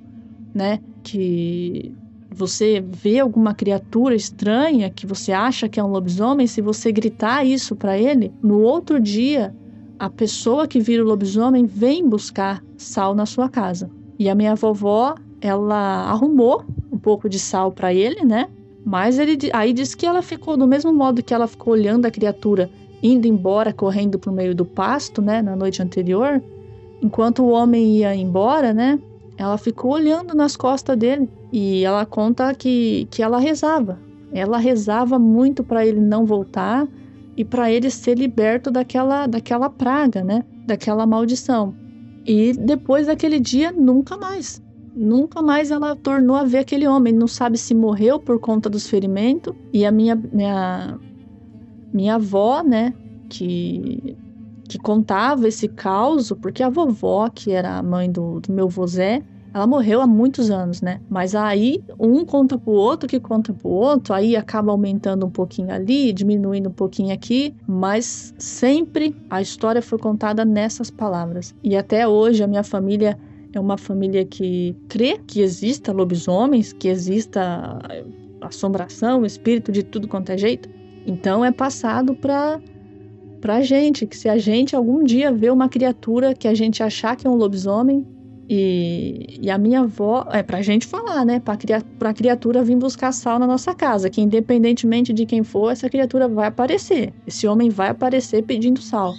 né? 0.54 0.78
Que 1.02 1.90
você 2.30 2.84
vê 2.86 3.18
alguma 3.18 3.54
criatura 3.54 4.14
estranha 4.14 4.90
que 4.90 5.06
você 5.06 5.32
acha 5.32 5.70
que 5.70 5.80
é 5.80 5.84
um 5.84 5.90
lobisomem, 5.90 6.46
se 6.46 6.60
você 6.60 6.92
gritar 6.92 7.46
isso 7.46 7.74
para 7.74 7.98
ele, 7.98 8.30
no 8.42 8.60
outro 8.60 9.00
dia 9.00 9.54
a 9.98 10.10
pessoa 10.10 10.68
que 10.68 10.80
vira 10.80 11.02
o 11.02 11.06
lobisomem 11.06 11.64
vem 11.64 12.06
buscar 12.06 12.62
sal 12.76 13.14
na 13.14 13.24
sua 13.24 13.48
casa. 13.48 13.90
E 14.18 14.28
a 14.28 14.34
minha 14.34 14.54
vovó, 14.54 15.14
ela 15.40 16.10
arrumou 16.10 16.64
um 16.92 16.98
pouco 16.98 17.26
de 17.26 17.38
sal 17.38 17.72
para 17.72 17.94
ele, 17.94 18.22
né? 18.22 18.48
Mas 18.84 19.18
ele 19.18 19.38
aí 19.52 19.72
diz 19.72 19.94
que 19.94 20.04
ela 20.04 20.20
ficou 20.20 20.58
do 20.58 20.66
mesmo 20.66 20.92
modo 20.92 21.22
que 21.22 21.32
ela 21.32 21.46
ficou 21.46 21.72
olhando 21.72 22.04
a 22.04 22.10
criatura 22.10 22.68
indo 23.02 23.26
embora 23.26 23.72
correndo 23.72 24.18
pro 24.18 24.30
meio 24.30 24.54
do 24.54 24.64
pasto, 24.64 25.22
né, 25.22 25.40
na 25.40 25.56
noite 25.56 25.80
anterior. 25.80 26.42
Enquanto 27.02 27.42
o 27.42 27.48
homem 27.48 27.98
ia 27.98 28.14
embora, 28.14 28.72
né? 28.72 28.98
Ela 29.36 29.58
ficou 29.58 29.92
olhando 29.92 30.34
nas 30.34 30.56
costas 30.56 30.96
dele 30.96 31.28
e 31.52 31.84
ela 31.84 32.06
conta 32.06 32.54
que, 32.54 33.08
que 33.10 33.22
ela 33.22 33.40
rezava. 33.40 33.98
Ela 34.32 34.56
rezava 34.56 35.18
muito 35.18 35.64
para 35.64 35.84
ele 35.84 36.00
não 36.00 36.24
voltar 36.24 36.86
e 37.36 37.44
para 37.44 37.70
ele 37.70 37.90
ser 37.90 38.16
liberto 38.16 38.70
daquela, 38.70 39.26
daquela 39.26 39.68
praga, 39.68 40.22
né? 40.22 40.44
Daquela 40.64 41.04
maldição. 41.04 41.74
E 42.24 42.52
depois 42.52 43.08
daquele 43.08 43.40
dia, 43.40 43.72
nunca 43.72 44.16
mais. 44.16 44.62
Nunca 44.94 45.42
mais 45.42 45.70
ela 45.70 45.96
tornou 45.96 46.36
a 46.36 46.44
ver 46.44 46.58
aquele 46.58 46.86
homem. 46.86 47.12
Não 47.12 47.26
sabe 47.26 47.58
se 47.58 47.74
morreu 47.74 48.20
por 48.20 48.38
conta 48.38 48.70
dos 48.70 48.88
ferimentos. 48.88 49.54
E 49.72 49.84
a 49.84 49.90
minha, 49.90 50.14
minha, 50.14 50.98
minha 51.92 52.14
avó, 52.14 52.62
né? 52.62 52.94
Que 53.28 54.16
que 54.72 54.78
contava 54.78 55.46
esse 55.46 55.68
caos, 55.68 56.32
porque 56.40 56.62
a 56.62 56.70
vovó, 56.70 57.28
que 57.28 57.52
era 57.52 57.76
a 57.76 57.82
mãe 57.82 58.10
do, 58.10 58.40
do 58.40 58.50
meu 58.50 58.68
vozé, 58.68 59.22
ela 59.52 59.66
morreu 59.66 60.00
há 60.00 60.06
muitos 60.06 60.50
anos, 60.50 60.80
né? 60.80 60.98
Mas 61.10 61.34
aí 61.34 61.84
um 62.00 62.24
conta 62.24 62.56
pro 62.56 62.72
outro, 62.72 63.06
que 63.06 63.20
conta 63.20 63.52
pro 63.52 63.68
outro, 63.68 64.14
aí 64.14 64.34
acaba 64.34 64.72
aumentando 64.72 65.26
um 65.26 65.30
pouquinho 65.30 65.70
ali, 65.70 66.10
diminuindo 66.10 66.70
um 66.70 66.72
pouquinho 66.72 67.12
aqui, 67.12 67.54
mas 67.66 68.32
sempre 68.38 69.14
a 69.28 69.42
história 69.42 69.82
foi 69.82 69.98
contada 69.98 70.42
nessas 70.42 70.90
palavras. 70.90 71.54
E 71.62 71.76
até 71.76 72.08
hoje 72.08 72.42
a 72.42 72.46
minha 72.46 72.64
família 72.64 73.18
é 73.52 73.60
uma 73.60 73.76
família 73.76 74.24
que 74.24 74.74
crê 74.88 75.18
que 75.26 75.42
exista 75.42 75.92
lobisomens, 75.92 76.72
que 76.72 76.88
exista 76.88 77.78
assombração, 78.40 79.26
espírito 79.26 79.70
de 79.70 79.82
tudo 79.82 80.08
quanto 80.08 80.32
é 80.32 80.38
jeito. 80.38 80.66
Então 81.06 81.44
é 81.44 81.52
passado 81.52 82.14
para 82.14 82.58
pra 83.42 83.60
gente, 83.60 84.06
que 84.06 84.16
se 84.16 84.28
a 84.28 84.38
gente 84.38 84.74
algum 84.74 85.02
dia 85.02 85.32
ver 85.32 85.52
uma 85.52 85.68
criatura 85.68 86.32
que 86.32 86.46
a 86.46 86.54
gente 86.54 86.80
achar 86.80 87.16
que 87.16 87.26
é 87.26 87.30
um 87.30 87.34
lobisomem, 87.34 88.06
e, 88.48 89.38
e 89.42 89.50
a 89.50 89.58
minha 89.58 89.80
avó, 89.80 90.26
é 90.30 90.42
pra 90.42 90.62
gente 90.62 90.86
falar, 90.86 91.24
né? 91.24 91.40
Pra, 91.40 91.58
pra 91.98 92.14
criatura 92.14 92.62
vir 92.62 92.76
buscar 92.76 93.10
sal 93.10 93.38
na 93.38 93.46
nossa 93.46 93.74
casa, 93.74 94.08
que 94.08 94.20
independentemente 94.20 95.12
de 95.12 95.26
quem 95.26 95.42
for, 95.42 95.70
essa 95.72 95.90
criatura 95.90 96.28
vai 96.28 96.46
aparecer. 96.46 97.12
Esse 97.26 97.46
homem 97.46 97.68
vai 97.68 97.88
aparecer 97.88 98.42
pedindo 98.44 98.80
sal. 98.80 99.14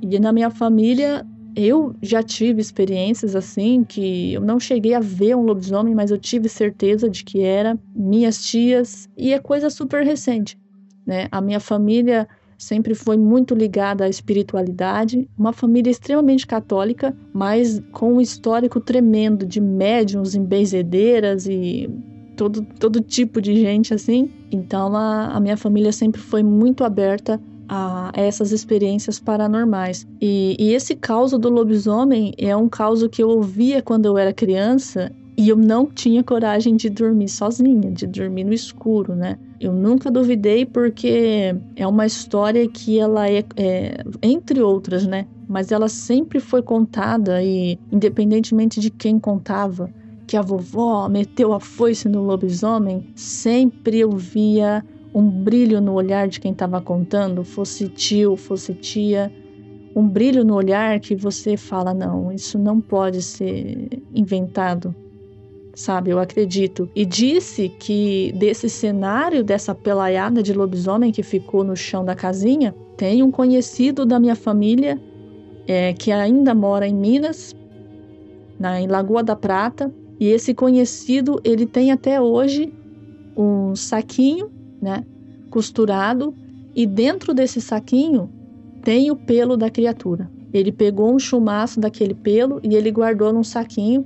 E 0.00 0.18
na 0.18 0.32
minha 0.32 0.48
família, 0.48 1.26
eu 1.54 1.94
já 2.00 2.22
tive 2.22 2.60
experiências 2.60 3.36
assim, 3.36 3.84
que 3.84 4.32
eu 4.32 4.40
não 4.40 4.58
cheguei 4.58 4.94
a 4.94 5.00
ver 5.00 5.36
um 5.36 5.42
lobisomem, 5.42 5.94
mas 5.94 6.10
eu 6.10 6.18
tive 6.18 6.48
certeza 6.48 7.10
de 7.10 7.22
que 7.22 7.40
era. 7.40 7.78
Minhas 7.94 8.42
tias, 8.42 9.10
e 9.16 9.32
é 9.32 9.38
coisa 9.38 9.68
super 9.68 10.04
recente, 10.04 10.56
né? 11.04 11.26
A 11.30 11.40
minha 11.40 11.60
família 11.60 12.28
sempre 12.58 12.94
foi 12.94 13.16
muito 13.16 13.54
ligada 13.54 14.04
à 14.04 14.08
espiritualidade, 14.08 15.28
uma 15.38 15.52
família 15.52 15.90
extremamente 15.90 16.46
católica, 16.46 17.16
mas 17.32 17.80
com 17.92 18.14
um 18.14 18.20
histórico 18.20 18.80
tremendo 18.80 19.46
de 19.46 19.60
médiums, 19.60 20.34
embezedeiras 20.34 21.46
e 21.46 21.88
todo, 22.36 22.66
todo 22.78 23.00
tipo 23.00 23.40
de 23.40 23.54
gente 23.60 23.94
assim. 23.94 24.28
Então 24.50 24.94
a, 24.96 25.28
a 25.28 25.40
minha 25.40 25.56
família 25.56 25.92
sempre 25.92 26.20
foi 26.20 26.42
muito 26.42 26.82
aberta 26.82 27.40
a 27.68 28.10
essas 28.14 28.50
experiências 28.50 29.20
paranormais. 29.20 30.06
E, 30.20 30.56
e 30.58 30.72
esse 30.72 30.96
caos 30.96 31.32
do 31.32 31.48
lobisomem 31.50 32.32
é 32.38 32.56
um 32.56 32.68
caos 32.68 33.06
que 33.08 33.22
eu 33.22 33.28
ouvia 33.28 33.82
quando 33.82 34.06
eu 34.06 34.18
era 34.18 34.32
criança 34.32 35.12
e 35.38 35.48
eu 35.48 35.56
não 35.56 35.86
tinha 35.86 36.24
coragem 36.24 36.74
de 36.74 36.90
dormir 36.90 37.28
sozinha, 37.28 37.92
de 37.92 38.08
dormir 38.08 38.42
no 38.42 38.52
escuro, 38.52 39.14
né? 39.14 39.38
Eu 39.60 39.72
nunca 39.72 40.10
duvidei 40.10 40.66
porque 40.66 41.54
é 41.76 41.86
uma 41.86 42.04
história 42.04 42.68
que 42.68 42.98
ela 42.98 43.30
é, 43.30 43.44
é, 43.56 44.02
entre 44.20 44.60
outras, 44.60 45.06
né? 45.06 45.28
Mas 45.48 45.70
ela 45.70 45.88
sempre 45.88 46.40
foi 46.40 46.60
contada 46.60 47.40
e 47.40 47.78
independentemente 47.92 48.80
de 48.80 48.90
quem 48.90 49.16
contava, 49.16 49.88
que 50.26 50.36
a 50.36 50.42
vovó 50.42 51.08
meteu 51.08 51.52
a 51.52 51.60
foice 51.60 52.08
no 52.08 52.20
lobisomem, 52.24 53.08
sempre 53.14 54.00
eu 54.00 54.10
via 54.10 54.84
um 55.14 55.30
brilho 55.30 55.80
no 55.80 55.92
olhar 55.92 56.26
de 56.26 56.40
quem 56.40 56.50
estava 56.50 56.80
contando, 56.80 57.44
fosse 57.44 57.88
tio, 57.88 58.36
fosse 58.36 58.74
tia, 58.74 59.32
um 59.94 60.06
brilho 60.06 60.44
no 60.44 60.54
olhar 60.54 60.98
que 60.98 61.14
você 61.14 61.56
fala 61.56 61.94
não, 61.94 62.32
isso 62.32 62.58
não 62.58 62.80
pode 62.80 63.22
ser 63.22 64.02
inventado 64.12 64.92
sabe? 65.78 66.10
Eu 66.10 66.18
acredito. 66.18 66.90
E 66.92 67.06
disse 67.06 67.68
que 67.68 68.32
desse 68.32 68.68
cenário, 68.68 69.44
dessa 69.44 69.72
pelaiada 69.72 70.42
de 70.42 70.52
lobisomem 70.52 71.12
que 71.12 71.22
ficou 71.22 71.62
no 71.62 71.76
chão 71.76 72.04
da 72.04 72.16
casinha, 72.16 72.74
tem 72.96 73.22
um 73.22 73.30
conhecido 73.30 74.04
da 74.04 74.18
minha 74.18 74.34
família 74.34 75.00
é, 75.68 75.92
que 75.92 76.10
ainda 76.10 76.52
mora 76.52 76.84
em 76.84 76.94
Minas, 76.94 77.54
na, 78.58 78.80
em 78.80 78.88
Lagoa 78.88 79.22
da 79.22 79.36
Prata. 79.36 79.94
E 80.18 80.26
esse 80.26 80.52
conhecido, 80.52 81.40
ele 81.44 81.64
tem 81.64 81.92
até 81.92 82.20
hoje 82.20 82.74
um 83.36 83.76
saquinho, 83.76 84.50
né? 84.82 85.04
Costurado 85.48 86.34
e 86.74 86.86
dentro 86.86 87.32
desse 87.32 87.60
saquinho 87.60 88.28
tem 88.82 89.12
o 89.12 89.16
pelo 89.16 89.56
da 89.56 89.70
criatura. 89.70 90.28
Ele 90.52 90.72
pegou 90.72 91.14
um 91.14 91.20
chumaço 91.20 91.78
daquele 91.78 92.14
pelo 92.14 92.58
e 92.64 92.74
ele 92.74 92.90
guardou 92.90 93.32
num 93.32 93.44
saquinho 93.44 94.04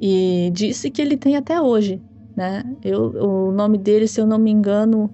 e 0.00 0.50
disse 0.52 0.90
que 0.90 1.00
ele 1.00 1.16
tem 1.16 1.36
até 1.36 1.60
hoje, 1.60 2.00
né? 2.36 2.64
Eu, 2.84 3.48
o 3.48 3.52
nome 3.52 3.78
dele, 3.78 4.06
se 4.06 4.20
eu 4.20 4.26
não 4.26 4.38
me 4.38 4.50
engano, 4.50 5.10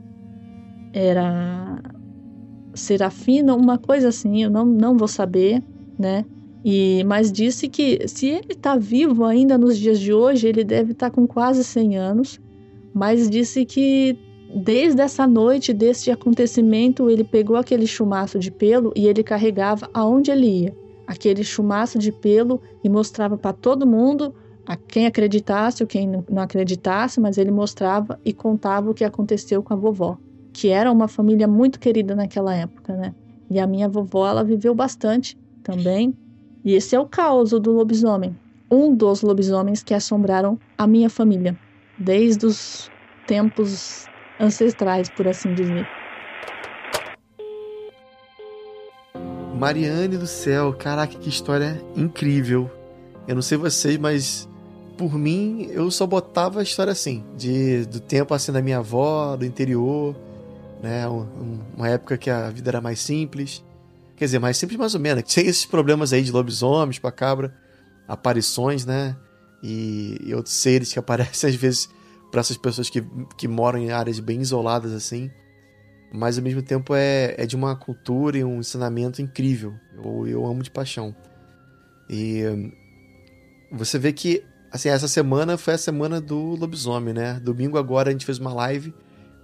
era 0.92 1.80
Serafina, 2.74 3.54
uma 3.54 3.78
coisa 3.78 4.08
assim, 4.08 4.42
eu 4.42 4.50
não, 4.50 4.64
não 4.64 4.96
vou 4.96 5.08
saber, 5.08 5.62
né? 5.98 6.24
E, 6.64 7.02
mas 7.04 7.32
disse 7.32 7.68
que 7.68 8.06
se 8.06 8.28
ele 8.28 8.52
está 8.52 8.76
vivo 8.76 9.24
ainda 9.24 9.58
nos 9.58 9.76
dias 9.76 9.98
de 9.98 10.12
hoje, 10.12 10.46
ele 10.46 10.62
deve 10.62 10.92
estar 10.92 11.10
tá 11.10 11.14
com 11.14 11.26
quase 11.26 11.64
100 11.64 11.96
anos, 11.96 12.40
mas 12.94 13.28
disse 13.28 13.64
que 13.64 14.16
desde 14.54 15.00
essa 15.00 15.26
noite, 15.26 15.72
desse 15.72 16.10
acontecimento, 16.10 17.08
ele 17.08 17.24
pegou 17.24 17.56
aquele 17.56 17.86
chumaço 17.86 18.38
de 18.38 18.50
pelo 18.50 18.92
e 18.94 19.06
ele 19.06 19.22
carregava 19.22 19.88
aonde 19.94 20.30
ele 20.30 20.46
ia. 20.46 20.76
Aquele 21.06 21.42
chumaço 21.42 21.98
de 21.98 22.12
pelo 22.12 22.60
e 22.84 22.88
mostrava 22.88 23.36
para 23.36 23.52
todo 23.52 23.86
mundo, 23.86 24.34
a 24.66 24.76
quem 24.76 25.06
acreditasse 25.06 25.82
ou 25.82 25.86
quem 25.86 26.06
não 26.06 26.42
acreditasse, 26.42 27.20
mas 27.20 27.38
ele 27.38 27.50
mostrava 27.50 28.18
e 28.24 28.32
contava 28.32 28.90
o 28.90 28.94
que 28.94 29.04
aconteceu 29.04 29.62
com 29.62 29.74
a 29.74 29.76
vovó, 29.76 30.16
que 30.52 30.68
era 30.68 30.90
uma 30.90 31.08
família 31.08 31.48
muito 31.48 31.80
querida 31.80 32.14
naquela 32.14 32.54
época, 32.54 32.94
né? 32.94 33.14
E 33.50 33.58
a 33.58 33.66
minha 33.66 33.88
vovó, 33.88 34.28
ela 34.28 34.44
viveu 34.44 34.74
bastante 34.74 35.36
também. 35.62 36.14
E 36.64 36.74
esse 36.74 36.94
é 36.94 37.00
o 37.00 37.06
caos 37.06 37.50
do 37.50 37.72
lobisomem. 37.72 38.36
Um 38.70 38.94
dos 38.94 39.20
lobisomens 39.20 39.82
que 39.82 39.92
assombraram 39.92 40.58
a 40.78 40.86
minha 40.86 41.10
família, 41.10 41.58
desde 41.98 42.46
os 42.46 42.90
tempos 43.26 44.06
ancestrais, 44.40 45.10
por 45.10 45.28
assim 45.28 45.52
dizer. 45.54 45.86
Mariane 49.58 50.16
do 50.16 50.26
céu, 50.26 50.72
caraca, 50.72 51.18
que 51.18 51.28
história 51.28 51.80
incrível. 51.94 52.70
Eu 53.28 53.34
não 53.34 53.42
sei 53.42 53.58
vocês, 53.58 53.98
mas 53.98 54.48
por 54.96 55.18
mim 55.18 55.68
eu 55.70 55.90
só 55.90 56.06
botava 56.06 56.60
a 56.60 56.62
história 56.62 56.92
assim, 56.92 57.24
de 57.36 57.84
do 57.86 58.00
tempo 58.00 58.34
assim 58.34 58.52
da 58.52 58.62
minha 58.62 58.78
avó, 58.78 59.36
do 59.36 59.44
interior, 59.44 60.14
né, 60.82 61.08
um, 61.08 61.60
uma 61.76 61.88
época 61.88 62.18
que 62.18 62.28
a 62.28 62.50
vida 62.50 62.70
era 62.70 62.80
mais 62.80 63.00
simples. 63.00 63.64
Quer 64.16 64.26
dizer, 64.26 64.38
mais 64.38 64.56
simples 64.56 64.78
mais 64.78 64.94
ou 64.94 65.00
menos. 65.00 65.24
Tinha 65.24 65.46
esses 65.46 65.64
problemas 65.64 66.12
aí 66.12 66.22
de 66.22 66.30
lobisomens, 66.30 67.00
cabra, 67.16 67.54
aparições, 68.06 68.84
né? 68.84 69.16
E, 69.62 70.18
e 70.24 70.34
outros 70.34 70.54
seres 70.54 70.92
que 70.92 70.98
aparecem 71.00 71.50
às 71.50 71.56
vezes 71.56 71.88
para 72.30 72.40
essas 72.40 72.56
pessoas 72.56 72.88
que, 72.88 73.04
que 73.36 73.46
moram 73.46 73.78
em 73.78 73.90
áreas 73.90 74.20
bem 74.20 74.40
isoladas 74.40 74.92
assim. 74.92 75.30
Mas 76.12 76.36
ao 76.36 76.44
mesmo 76.44 76.62
tempo 76.62 76.94
é, 76.94 77.34
é 77.38 77.46
de 77.46 77.56
uma 77.56 77.74
cultura 77.74 78.36
e 78.36 78.44
um 78.44 78.58
ensinamento 78.60 79.22
incrível. 79.22 79.74
Eu, 79.96 80.26
eu 80.26 80.46
amo 80.46 80.62
de 80.62 80.70
paixão. 80.70 81.14
E 82.08 82.42
você 83.70 83.98
vê 83.98 84.12
que 84.12 84.44
assim, 84.72 84.88
essa 84.88 85.06
semana 85.06 85.58
foi 85.58 85.74
a 85.74 85.78
semana 85.78 86.20
do 86.20 86.56
lobisomem, 86.56 87.12
né? 87.12 87.38
Domingo 87.40 87.76
agora 87.76 88.08
a 88.08 88.12
gente 88.12 88.24
fez 88.24 88.38
uma 88.38 88.54
live 88.54 88.94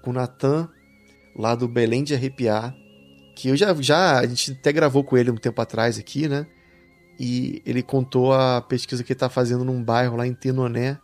com 0.02 0.10
o 0.10 0.12
Natan, 0.12 0.68
lá 1.36 1.54
do 1.54 1.68
Belém 1.68 2.02
de 2.02 2.14
Arrepiar, 2.14 2.74
que 3.36 3.48
eu 3.48 3.56
já, 3.56 3.74
já, 3.74 4.18
a 4.18 4.26
gente 4.26 4.52
até 4.52 4.72
gravou 4.72 5.04
com 5.04 5.16
ele 5.16 5.30
um 5.30 5.36
tempo 5.36 5.60
atrás 5.60 5.98
aqui, 5.98 6.26
né? 6.26 6.46
E 7.20 7.62
ele 7.66 7.82
contou 7.82 8.32
a 8.32 8.62
pesquisa 8.62 9.04
que 9.04 9.12
ele 9.12 9.18
tá 9.18 9.28
fazendo 9.28 9.64
num 9.64 9.82
bairro 9.82 10.16
lá 10.16 10.26
em 10.26 10.32
Tenoné, 10.32 10.98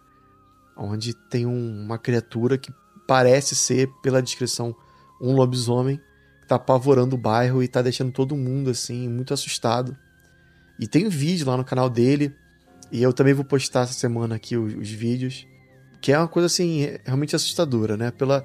onde 0.76 1.12
tem 1.14 1.45
um, 1.45 1.85
uma 1.85 1.99
criatura 1.99 2.57
que 2.57 2.73
parece 3.07 3.54
ser, 3.54 3.88
pela 4.02 4.23
descrição, 4.23 4.75
um 5.21 5.35
lobisomem 5.35 6.00
que 6.40 6.49
tá 6.49 6.57
apavorando 6.57 7.14
o 7.14 7.19
bairro 7.19 7.62
e 7.62 7.69
tá 7.69 7.83
deixando 7.83 8.12
todo 8.12 8.37
mundo 8.37 8.71
assim 8.71 9.09
muito 9.09 9.35
assustado. 9.35 9.97
E 10.78 10.87
tem 10.87 11.07
um 11.07 11.11
vídeo 11.11 11.47
lá 11.47 11.57
no 11.57 11.64
canal 11.64 11.90
dele, 11.90 12.35
e 12.91 13.03
eu 13.03 13.12
também 13.12 13.35
vou 13.35 13.45
postar 13.45 13.83
essa 13.83 13.93
semana 13.93 14.35
aqui 14.37 14.57
os, 14.57 14.75
os 14.75 14.91
vídeos, 14.91 15.47
que 16.00 16.13
é 16.13 16.19
uma 16.19 16.28
coisa 16.28 16.47
assim 16.47 16.99
realmente 17.04 17.35
assustadora, 17.35 17.97
né? 17.97 18.11
Pela 18.11 18.45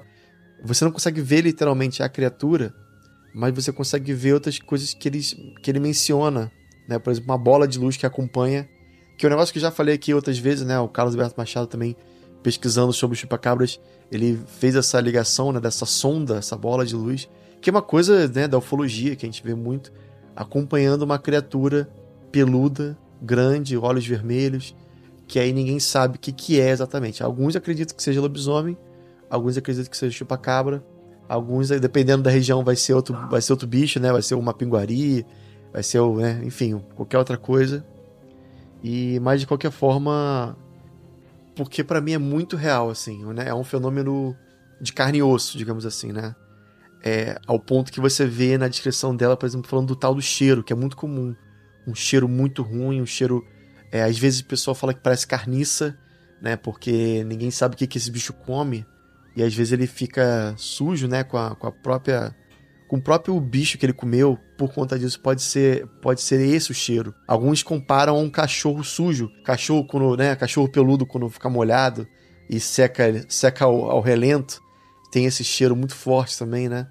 você 0.62 0.84
não 0.84 0.92
consegue 0.92 1.20
ver 1.20 1.42
literalmente 1.42 2.02
a 2.02 2.08
criatura, 2.08 2.74
mas 3.34 3.54
você 3.54 3.72
consegue 3.72 4.12
ver 4.12 4.34
outras 4.34 4.58
coisas 4.58 4.92
que 4.92 5.08
ele, 5.08 5.20
que 5.62 5.70
ele 5.70 5.80
menciona, 5.80 6.52
né? 6.88 6.98
Por 6.98 7.10
exemplo, 7.10 7.30
uma 7.30 7.38
bola 7.38 7.66
de 7.66 7.78
luz 7.78 7.96
que 7.96 8.04
acompanha, 8.04 8.68
que 9.16 9.24
é 9.24 9.28
um 9.28 9.30
negócio 9.30 9.52
que 9.52 9.58
eu 9.58 9.62
já 9.62 9.70
falei 9.70 9.94
aqui 9.94 10.12
outras 10.12 10.38
vezes, 10.38 10.66
né? 10.66 10.78
O 10.78 10.88
Carlos 10.88 11.14
Alberto 11.14 11.34
Machado 11.38 11.66
também 11.66 11.96
pesquisando 12.42 12.92
sobre 12.92 13.14
os 13.14 13.20
chupacabras, 13.20 13.80
ele 14.10 14.40
fez 14.58 14.74
essa 14.74 15.00
ligação, 15.00 15.52
né, 15.52 15.60
dessa 15.60 15.86
sonda, 15.86 16.36
essa 16.36 16.56
bola 16.56 16.84
de 16.84 16.94
luz, 16.94 17.28
que 17.60 17.68
é 17.68 17.72
uma 17.72 17.82
coisa, 17.82 18.26
né, 18.28 18.48
da 18.48 18.58
ufologia 18.58 19.14
que 19.14 19.26
a 19.26 19.28
gente 19.28 19.42
vê 19.42 19.54
muito, 19.54 19.92
acompanhando 20.34 21.02
uma 21.02 21.18
criatura 21.18 21.88
peluda, 22.32 22.96
grande, 23.20 23.76
olhos 23.76 24.06
vermelhos, 24.06 24.74
que 25.26 25.38
aí 25.38 25.52
ninguém 25.52 25.78
sabe 25.78 26.16
o 26.16 26.20
que, 26.20 26.32
que 26.32 26.60
é 26.60 26.70
exatamente. 26.70 27.22
Alguns 27.22 27.54
acreditam 27.56 27.96
que 27.96 28.02
seja 28.02 28.20
lobisomem, 28.20 28.76
alguns 29.28 29.56
acreditam 29.56 29.90
que 29.90 29.96
seja 29.96 30.16
chupacabra, 30.16 30.84
alguns, 31.28 31.68
dependendo 31.68 32.22
da 32.22 32.30
região, 32.30 32.64
vai 32.64 32.76
ser 32.76 32.94
outro, 32.94 33.16
vai 33.28 33.40
ser 33.40 33.52
outro 33.52 33.68
bicho, 33.68 34.00
né, 34.00 34.10
vai 34.10 34.22
ser 34.22 34.34
uma 34.34 34.52
pinguari, 34.52 35.24
vai 35.72 35.82
ser, 35.82 36.02
né, 36.16 36.40
enfim, 36.44 36.82
qualquer 36.96 37.18
outra 37.18 37.36
coisa. 37.36 37.84
E, 38.82 39.20
mas 39.20 39.40
de 39.40 39.46
qualquer 39.46 39.70
forma, 39.70 40.56
porque 41.54 41.84
para 41.84 42.00
mim 42.00 42.12
é 42.12 42.18
muito 42.18 42.56
real, 42.56 42.90
assim, 42.90 43.24
né? 43.34 43.48
É 43.48 43.54
um 43.54 43.62
fenômeno 43.62 44.34
de 44.80 44.92
carne 44.92 45.18
e 45.18 45.22
osso, 45.22 45.58
digamos 45.58 45.84
assim, 45.84 46.10
né? 46.10 46.34
É, 47.02 47.38
ao 47.46 47.58
ponto 47.58 47.92
que 47.92 48.00
você 48.00 48.24
vê 48.26 48.56
na 48.56 48.68
descrição 48.68 49.14
dela, 49.14 49.36
por 49.36 49.46
exemplo, 49.46 49.68
falando 49.68 49.88
do 49.88 49.96
tal 49.96 50.14
do 50.14 50.22
cheiro, 50.22 50.64
que 50.64 50.72
é 50.72 50.76
muito 50.76 50.96
comum. 50.96 51.34
Um 51.90 51.94
cheiro 51.94 52.28
muito 52.28 52.62
ruim, 52.62 53.00
um 53.00 53.06
cheiro. 53.06 53.46
É, 53.92 54.02
às 54.02 54.18
vezes 54.18 54.40
o 54.40 54.44
pessoal 54.44 54.74
fala 54.74 54.94
que 54.94 55.00
parece 55.00 55.26
carniça, 55.26 55.98
né? 56.40 56.56
Porque 56.56 57.24
ninguém 57.24 57.50
sabe 57.50 57.74
o 57.74 57.78
que, 57.78 57.86
que 57.86 57.98
esse 57.98 58.10
bicho 58.10 58.32
come. 58.32 58.86
E 59.36 59.42
às 59.42 59.54
vezes 59.54 59.72
ele 59.72 59.86
fica 59.86 60.54
sujo, 60.56 61.08
né? 61.08 61.24
Com 61.24 61.36
a, 61.36 61.54
com 61.54 61.66
a 61.66 61.72
própria 61.72 62.34
com 62.90 62.96
o 62.96 63.00
próprio 63.00 63.38
bicho 63.40 63.78
que 63.78 63.86
ele 63.86 63.92
comeu, 63.92 64.36
por 64.58 64.74
conta 64.74 64.98
disso 64.98 65.20
pode 65.20 65.42
ser 65.42 65.86
pode 66.02 66.20
ser 66.20 66.40
esse 66.40 66.72
o 66.72 66.74
cheiro. 66.74 67.14
Alguns 67.24 67.62
comparam 67.62 68.16
a 68.16 68.18
um 68.18 68.28
cachorro 68.28 68.82
sujo, 68.82 69.30
cachorro 69.44 69.86
quando, 69.86 70.16
né, 70.16 70.34
cachorro 70.34 70.68
peludo 70.68 71.06
quando 71.06 71.30
fica 71.30 71.48
molhado 71.48 72.04
e 72.48 72.58
seca 72.58 73.24
seca 73.28 73.64
ao, 73.64 73.92
ao 73.92 74.00
relento, 74.00 74.60
tem 75.12 75.24
esse 75.24 75.44
cheiro 75.44 75.76
muito 75.76 75.94
forte 75.94 76.36
também, 76.36 76.68
né? 76.68 76.88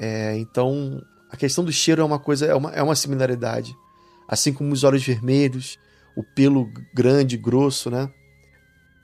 É, 0.00 0.38
então 0.38 1.02
a 1.30 1.36
questão 1.36 1.62
do 1.62 1.70
cheiro 1.70 2.00
é 2.00 2.04
uma 2.04 2.18
coisa 2.18 2.46
é 2.46 2.54
uma, 2.54 2.70
é 2.72 2.82
uma 2.82 2.94
similaridade, 2.96 3.76
assim 4.30 4.52
como 4.52 4.72
os 4.72 4.84
olhos 4.84 5.04
vermelhos, 5.04 5.78
o 6.16 6.22
pelo 6.22 6.70
grande, 6.94 7.36
grosso, 7.36 7.90
né? 7.90 8.08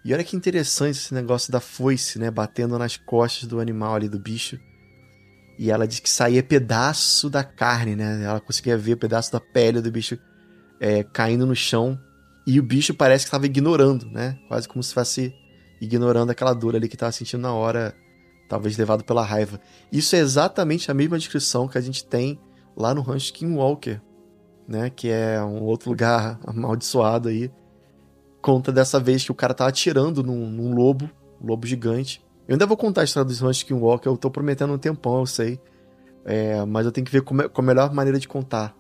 E 0.05 0.15
olha 0.15 0.23
que 0.23 0.37
interessante 0.37 0.97
esse 0.99 1.13
negócio 1.13 1.51
da 1.51 1.59
foice, 1.59 2.19
né, 2.19 2.31
batendo 2.31 2.79
nas 2.79 2.97
costas 2.97 3.49
do 3.49 3.59
animal 3.59 3.97
ali 3.97 4.09
do 4.09 4.21
bicho 4.21 4.57
e 5.59 5.71
ela 5.71 5.87
disse 5.87 6.03
que 6.03 6.11
saía 6.11 6.43
pedaço 6.43 7.31
da 7.31 7.43
carne, 7.43 7.97
né? 7.97 8.23
Ela 8.23 8.41
conseguia 8.41 8.77
ver 8.77 8.97
pedaço 8.97 9.33
da 9.33 9.41
pele 9.41 9.81
do 9.81 9.91
bicho 9.91 10.19
é, 10.79 11.03
caindo 11.03 11.47
no 11.47 11.57
chão. 11.57 11.99
E 12.47 12.61
o 12.61 12.63
bicho 12.63 12.95
parece 12.95 13.25
que 13.25 13.29
estava 13.29 13.47
ignorando, 13.47 14.07
né? 14.11 14.39
Quase 14.49 14.69
como 14.69 14.83
se 14.83 14.93
fosse 14.93 15.35
ignorando 15.81 16.31
aquela 16.31 16.53
dor 16.53 16.77
ali 16.77 16.89
que 16.89 16.95
estava 16.95 17.11
sentindo 17.11 17.41
na 17.41 17.55
hora, 17.55 17.95
talvez 18.49 18.77
levado 18.77 19.03
pela 19.03 19.25
raiva. 19.25 19.59
Isso 19.91 20.15
é 20.15 20.19
exatamente 20.19 20.91
a 20.91 20.95
mesma 20.95 21.19
descrição 21.19 21.67
que 21.67 21.79
a 21.79 21.81
gente 21.81 22.05
tem 22.05 22.39
lá 22.77 22.95
no 22.95 23.01
rancho 23.01 23.27
Skinwalker, 23.27 24.01
né? 24.67 24.91
Que 24.91 25.11
é 25.11 25.43
um 25.43 25.63
outro 25.63 25.91
lugar 25.91 26.39
amaldiçoado 26.47 27.29
aí. 27.29 27.51
Conta 28.41 28.71
dessa 28.71 29.01
vez 29.01 29.25
que 29.25 29.33
o 29.33 29.35
cara 29.35 29.55
tava 29.55 29.71
atirando 29.71 30.23
num, 30.23 30.49
num 30.49 30.75
lobo, 30.75 31.11
um 31.41 31.47
lobo 31.47 31.67
gigante. 31.67 32.25
Eu 32.47 32.55
ainda 32.55 32.67
vou 32.67 32.77
contar 32.77 33.01
a 33.01 33.05
história 33.05 33.27
dos 33.27 33.41
Ranch 33.41 33.59
Skinwalker, 33.59 34.11
eu 34.11 34.17
tô 34.17 34.31
prometendo 34.31 34.73
um 34.73 34.79
tempão, 34.79 35.21
eu 35.21 35.27
sei. 35.27 35.61
É, 36.25 36.65
mas 36.65 36.87
eu 36.87 36.93
tenho 36.93 37.05
que 37.05 37.13
ver 37.13 37.23
como 37.23 37.43
é, 37.43 37.51
a 37.53 37.63
melhor 37.63 37.93
maneira 37.93 38.19
de 38.19 38.29
contar. 38.29 38.77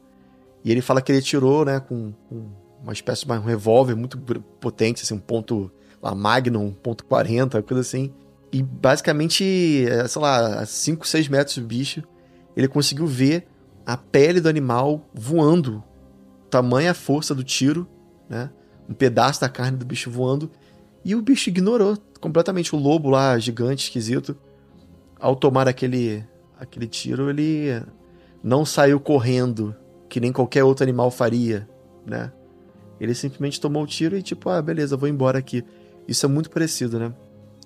E 0.64 0.70
ele 0.70 0.80
fala 0.80 1.00
que 1.00 1.10
ele 1.10 1.22
tirou, 1.22 1.64
né, 1.64 1.80
com, 1.80 2.12
com 2.28 2.48
uma 2.82 2.92
espécie 2.92 3.26
de 3.26 3.32
um 3.32 3.40
revólver 3.40 3.94
muito 3.94 4.18
potente, 4.60 5.02
assim, 5.02 5.14
um 5.14 5.18
ponto 5.18 5.70
lá, 6.02 6.14
Magnum, 6.14 6.72
ponto 6.72 7.04
40, 7.04 7.62
coisa 7.62 7.80
assim. 7.80 8.12
E 8.52 8.62
basicamente, 8.62 9.86
é, 9.88 10.06
sei 10.06 10.22
lá, 10.22 10.60
a 10.60 10.66
5, 10.66 11.06
6 11.06 11.28
metros 11.28 11.58
do 11.58 11.64
bicho, 11.64 12.02
ele 12.56 12.68
conseguiu 12.68 13.06
ver 13.06 13.46
a 13.86 13.96
pele 13.96 14.40
do 14.40 14.48
animal 14.48 15.08
voando. 15.14 15.82
Tamanha 16.50 16.92
força 16.92 17.34
do 17.34 17.44
tiro, 17.44 17.88
né? 18.28 18.50
Um 18.88 18.94
pedaço 18.94 19.40
da 19.40 19.48
carne 19.48 19.78
do 19.78 19.86
bicho 19.86 20.10
voando. 20.10 20.50
E 21.04 21.14
o 21.14 21.22
bicho 21.22 21.48
ignorou 21.48 21.96
completamente 22.20 22.74
o 22.74 22.78
lobo 22.78 23.08
lá, 23.08 23.38
gigante, 23.38 23.84
esquisito. 23.84 24.36
Ao 25.20 25.36
tomar 25.36 25.68
aquele, 25.68 26.24
aquele 26.58 26.88
tiro, 26.88 27.30
ele 27.30 27.80
não 28.42 28.64
saiu 28.64 28.98
correndo, 28.98 29.74
que 30.08 30.20
nem 30.20 30.32
qualquer 30.32 30.64
outro 30.64 30.82
animal 30.82 31.10
faria, 31.10 31.68
né? 32.04 32.32
Ele 33.00 33.14
simplesmente 33.14 33.60
tomou 33.60 33.82
o 33.82 33.86
tiro 33.86 34.16
e 34.16 34.22
tipo, 34.22 34.48
ah, 34.48 34.60
beleza, 34.60 34.96
vou 34.96 35.08
embora 35.08 35.38
aqui. 35.38 35.64
Isso 36.08 36.26
é 36.26 36.28
muito 36.28 36.50
parecido, 36.50 36.98
né? 36.98 37.12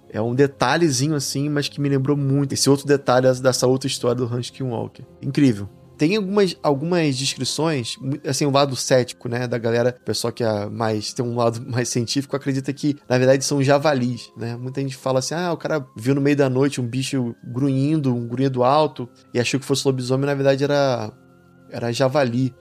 É 0.08 0.20
um 0.20 0.34
detalhezinho 0.34 1.14
assim, 1.14 1.48
mas 1.48 1.68
que 1.68 1.80
me 1.80 1.88
lembrou 1.88 2.16
muito 2.16 2.52
esse 2.52 2.68
outro 2.68 2.86
detalhe 2.86 3.26
dessa 3.40 3.66
outra 3.66 3.86
história 3.86 4.16
do 4.16 4.24
Hans 4.24 4.52
Walker. 4.60 5.04
Incrível. 5.22 5.68
Tem 6.00 6.16
algumas, 6.16 6.56
algumas 6.62 7.14
descrições, 7.14 7.98
assim, 8.26 8.46
o 8.46 8.50
lado 8.50 8.74
cético, 8.74 9.28
né, 9.28 9.46
da 9.46 9.58
galera, 9.58 9.92
pessoal 10.02 10.32
que 10.32 10.42
é 10.42 10.64
mais, 10.64 11.12
tem 11.12 11.22
um 11.22 11.36
lado 11.36 11.60
mais 11.70 11.90
científico, 11.90 12.34
acredita 12.34 12.72
que, 12.72 12.96
na 13.06 13.18
verdade, 13.18 13.44
são 13.44 13.62
javalis, 13.62 14.32
né? 14.34 14.56
Muita 14.56 14.80
gente 14.80 14.96
fala 14.96 15.18
assim, 15.18 15.34
ah, 15.34 15.52
o 15.52 15.58
cara 15.58 15.86
viu 15.94 16.14
no 16.14 16.20
meio 16.22 16.34
da 16.34 16.48
noite 16.48 16.80
um 16.80 16.86
bicho 16.86 17.36
grunhindo, 17.44 18.16
um 18.16 18.26
grunhido 18.26 18.64
alto, 18.64 19.06
e 19.34 19.38
achou 19.38 19.60
que 19.60 19.66
fosse 19.66 19.86
lobisomem, 19.86 20.24
na 20.24 20.32
verdade 20.32 20.64
era, 20.64 21.12
era 21.68 21.92
javali. 21.92 22.54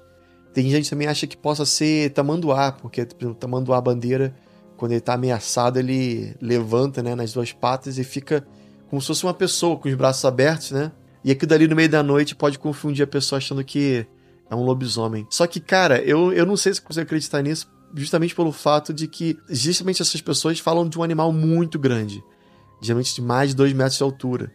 Tem 0.54 0.70
gente 0.70 0.84
que 0.84 0.90
também 0.90 1.08
acha 1.08 1.26
que 1.26 1.38
possa 1.38 1.66
ser 1.66 2.10
tamanduá, 2.10 2.74
porque, 2.74 3.06
por 3.06 3.24
exemplo, 3.24 3.40
tamanduá 3.40 3.80
bandeira, 3.80 4.36
quando 4.76 4.92
ele 4.92 5.00
tá 5.00 5.14
ameaçado, 5.14 5.80
ele 5.80 6.36
levanta, 6.42 7.02
né, 7.02 7.16
nas 7.16 7.32
duas 7.32 7.54
patas 7.54 7.98
e 7.98 8.04
fica 8.04 8.46
como 8.90 9.02
se 9.02 9.08
fosse 9.08 9.24
uma 9.24 9.34
pessoa 9.34 9.78
com 9.78 9.88
os 9.88 9.96
braços 9.96 10.26
abertos, 10.26 10.72
né? 10.72 10.92
E 11.24 11.32
aquilo 11.32 11.50
dali 11.50 11.68
no 11.68 11.76
meio 11.76 11.90
da 11.90 12.02
noite 12.02 12.36
pode 12.36 12.58
confundir 12.58 13.04
a 13.04 13.08
pessoa 13.08 13.38
achando 13.38 13.64
que 13.64 14.06
é 14.50 14.56
um 14.56 14.64
lobisomem. 14.64 15.28
Só 15.30 15.46
que, 15.46 15.60
cara, 15.60 16.02
eu, 16.02 16.34
eu 16.34 16.46
não 16.46 16.58
sei 16.58 16.74
se 16.74 16.82
você 16.88 17.02
acreditar 17.02 17.42
nisso, 17.42 17.70
justamente 17.94 18.36
pelo 18.36 18.52
fato 18.52 18.94
de 18.94 19.08
que 19.08 19.38
justamente 19.50 20.02
essas 20.02 20.22
pessoas 20.22 20.60
falam 20.60 20.88
de 20.88 20.98
um 20.98 21.04
animal 21.04 21.32
muito 21.32 21.78
grande. 21.78 22.24
Geralmente 22.82 23.14
de 23.14 23.22
mais 23.22 23.50
de 23.50 23.56
2 23.56 23.74
metros 23.74 23.98
de 23.98 24.04
altura. 24.04 24.52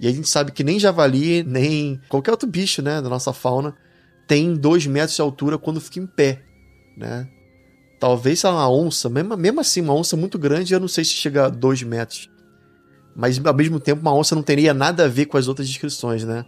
E 0.00 0.08
a 0.08 0.12
gente 0.12 0.28
sabe 0.28 0.50
que 0.50 0.64
nem 0.64 0.80
javali, 0.80 1.42
nem 1.42 2.00
qualquer 2.08 2.30
outro 2.30 2.48
bicho, 2.48 2.80
né, 2.80 3.02
da 3.02 3.08
nossa 3.08 3.32
fauna, 3.32 3.76
tem 4.26 4.54
2 4.54 4.86
metros 4.86 5.14
de 5.14 5.20
altura 5.20 5.58
quando 5.58 5.80
fica 5.80 6.00
em 6.00 6.06
pé, 6.06 6.42
né? 6.96 7.28
Talvez 7.98 8.42
uma 8.44 8.68
onça, 8.70 9.10
mesmo, 9.10 9.36
mesmo 9.36 9.60
assim, 9.60 9.82
uma 9.82 9.92
onça 9.92 10.16
muito 10.16 10.38
grande, 10.38 10.72
eu 10.72 10.80
não 10.80 10.88
sei 10.88 11.04
se 11.04 11.10
chega 11.10 11.46
a 11.46 11.48
2 11.50 11.82
metros. 11.82 12.29
Mas 13.14 13.44
ao 13.44 13.54
mesmo 13.54 13.80
tempo, 13.80 14.00
uma 14.00 14.14
onça 14.14 14.34
não 14.34 14.42
teria 14.42 14.72
nada 14.72 15.04
a 15.04 15.08
ver 15.08 15.26
com 15.26 15.36
as 15.36 15.48
outras 15.48 15.68
descrições, 15.68 16.24
né? 16.24 16.44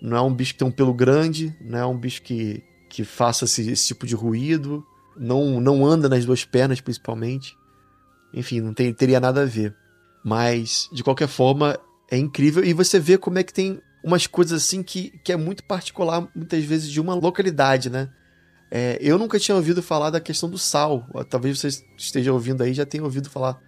Não 0.00 0.16
é 0.16 0.20
um 0.20 0.34
bicho 0.34 0.52
que 0.52 0.58
tem 0.58 0.68
um 0.68 0.72
pelo 0.72 0.92
grande, 0.92 1.54
não 1.60 1.78
é 1.78 1.86
um 1.86 1.96
bicho 1.96 2.22
que, 2.22 2.62
que 2.90 3.04
faça 3.04 3.44
esse, 3.44 3.70
esse 3.70 3.88
tipo 3.88 4.06
de 4.06 4.14
ruído, 4.14 4.84
não, 5.16 5.60
não 5.60 5.86
anda 5.86 6.08
nas 6.08 6.24
duas 6.24 6.44
pernas, 6.44 6.80
principalmente. 6.80 7.56
Enfim, 8.32 8.60
não 8.60 8.74
tem, 8.74 8.92
teria 8.92 9.20
nada 9.20 9.42
a 9.42 9.46
ver. 9.46 9.74
Mas, 10.24 10.88
de 10.92 11.04
qualquer 11.04 11.28
forma, 11.28 11.78
é 12.10 12.16
incrível. 12.16 12.64
E 12.64 12.72
você 12.72 12.98
vê 12.98 13.16
como 13.16 13.38
é 13.38 13.42
que 13.42 13.52
tem 13.52 13.80
umas 14.02 14.26
coisas 14.26 14.62
assim 14.62 14.82
que, 14.82 15.10
que 15.22 15.32
é 15.32 15.36
muito 15.36 15.64
particular, 15.64 16.28
muitas 16.34 16.64
vezes, 16.64 16.90
de 16.90 17.00
uma 17.00 17.14
localidade, 17.14 17.88
né? 17.88 18.10
É, 18.70 18.98
eu 19.00 19.18
nunca 19.18 19.38
tinha 19.38 19.54
ouvido 19.54 19.82
falar 19.82 20.10
da 20.10 20.20
questão 20.20 20.50
do 20.50 20.58
sal. 20.58 21.06
Talvez 21.30 21.60
você 21.60 21.68
esteja 21.96 22.32
ouvindo 22.32 22.62
aí 22.62 22.74
já 22.74 22.84
tenha 22.84 23.04
ouvido 23.04 23.30
falar 23.30 23.60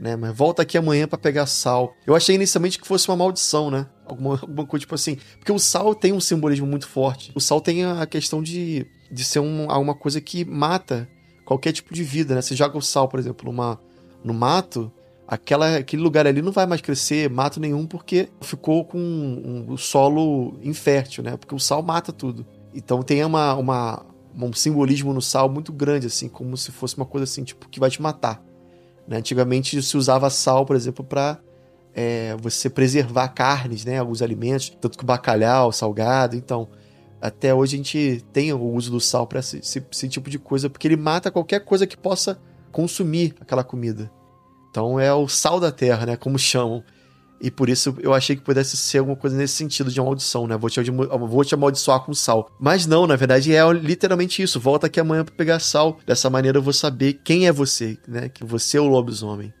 né? 0.00 0.16
Mas 0.16 0.34
volta 0.34 0.62
aqui 0.62 0.78
amanhã 0.78 1.06
para 1.06 1.18
pegar 1.18 1.44
sal. 1.44 1.94
Eu 2.06 2.16
achei 2.16 2.34
inicialmente 2.34 2.78
que 2.78 2.88
fosse 2.88 3.06
uma 3.08 3.16
maldição, 3.16 3.70
né? 3.70 3.86
Alguma, 4.06 4.40
alguma 4.40 4.66
coisa 4.66 4.80
tipo 4.80 4.94
assim. 4.94 5.18
Porque 5.38 5.52
o 5.52 5.58
sal 5.58 5.94
tem 5.94 6.12
um 6.12 6.20
simbolismo 6.20 6.66
muito 6.66 6.88
forte. 6.88 7.30
O 7.34 7.40
sal 7.40 7.60
tem 7.60 7.84
a 7.84 8.06
questão 8.06 8.42
de, 8.42 8.86
de 9.12 9.22
ser 9.22 9.40
um, 9.40 9.70
alguma 9.70 9.94
coisa 9.94 10.18
que 10.20 10.42
mata 10.44 11.06
qualquer 11.44 11.72
tipo 11.72 11.92
de 11.92 12.02
vida, 12.02 12.34
né? 12.34 12.40
Você 12.40 12.56
joga 12.56 12.78
o 12.78 12.82
sal, 12.82 13.08
por 13.08 13.20
exemplo, 13.20 13.44
numa, 13.52 13.78
no 14.24 14.32
mato, 14.32 14.90
aquela, 15.28 15.76
aquele 15.76 16.00
lugar 16.00 16.26
ali 16.26 16.40
não 16.40 16.52
vai 16.52 16.64
mais 16.64 16.80
crescer 16.80 17.28
mato 17.28 17.60
nenhum 17.60 17.86
porque 17.86 18.30
ficou 18.40 18.84
com 18.84 18.98
um, 18.98 19.66
um 19.72 19.76
solo 19.76 20.58
infértil, 20.62 21.22
né? 21.22 21.36
Porque 21.36 21.54
o 21.54 21.60
sal 21.60 21.82
mata 21.82 22.10
tudo. 22.10 22.46
Então 22.72 23.02
tem 23.02 23.22
uma, 23.22 23.54
uma, 23.54 24.06
um 24.34 24.52
simbolismo 24.54 25.12
no 25.12 25.20
sal 25.20 25.50
muito 25.50 25.72
grande, 25.74 26.06
assim, 26.06 26.28
como 26.28 26.56
se 26.56 26.72
fosse 26.72 26.96
uma 26.96 27.04
coisa 27.04 27.24
assim, 27.24 27.44
tipo, 27.44 27.68
que 27.68 27.78
vai 27.78 27.90
te 27.90 28.00
matar. 28.00 28.42
Né? 29.10 29.16
Antigamente 29.16 29.82
se 29.82 29.96
usava 29.96 30.30
sal, 30.30 30.64
por 30.64 30.76
exemplo, 30.76 31.04
para 31.04 31.40
é, 31.92 32.36
você 32.40 32.70
preservar 32.70 33.28
carnes, 33.28 33.84
né? 33.84 33.98
alguns 33.98 34.22
alimentos, 34.22 34.70
tanto 34.80 34.96
que 34.96 35.04
bacalhau, 35.04 35.72
salgado. 35.72 36.36
Então, 36.36 36.68
até 37.20 37.52
hoje 37.52 37.74
a 37.74 37.76
gente 37.76 38.24
tem 38.32 38.52
o 38.52 38.62
uso 38.62 38.92
do 38.92 39.00
sal 39.00 39.26
para 39.26 39.40
esse, 39.40 39.58
esse 39.58 40.08
tipo 40.08 40.30
de 40.30 40.38
coisa, 40.38 40.70
porque 40.70 40.86
ele 40.86 40.96
mata 40.96 41.30
qualquer 41.30 41.64
coisa 41.64 41.88
que 41.88 41.96
possa 41.96 42.40
consumir 42.70 43.34
aquela 43.40 43.64
comida. 43.64 44.10
Então 44.70 45.00
é 45.00 45.12
o 45.12 45.26
sal 45.26 45.58
da 45.58 45.72
terra, 45.72 46.06
né? 46.06 46.16
Como 46.16 46.38
chamam. 46.38 46.84
E 47.40 47.50
por 47.50 47.70
isso 47.70 47.96
eu 48.00 48.12
achei 48.12 48.36
que 48.36 48.42
pudesse 48.42 48.76
ser 48.76 48.98
alguma 48.98 49.16
coisa 49.16 49.34
nesse 49.34 49.54
sentido 49.54 49.90
de 49.90 49.98
maldição, 49.98 50.46
né? 50.46 50.58
Vou 50.58 50.68
te, 50.68 50.78
vou 50.90 51.44
te 51.44 51.54
amaldiçoar 51.54 52.00
com 52.00 52.12
sal. 52.12 52.50
Mas 52.60 52.86
não, 52.86 53.06
na 53.06 53.16
verdade 53.16 53.54
é 53.54 53.72
literalmente 53.72 54.42
isso. 54.42 54.60
Volta 54.60 54.88
aqui 54.88 55.00
amanhã 55.00 55.24
para 55.24 55.34
pegar 55.34 55.58
sal. 55.58 55.98
Dessa 56.06 56.28
maneira 56.28 56.58
eu 56.58 56.62
vou 56.62 56.72
saber 56.72 57.14
quem 57.24 57.46
é 57.46 57.52
você, 57.52 57.98
né? 58.06 58.28
Que 58.28 58.44
você 58.44 58.76
é 58.76 58.80
o 58.80 58.88
lobisomem. 58.88 59.54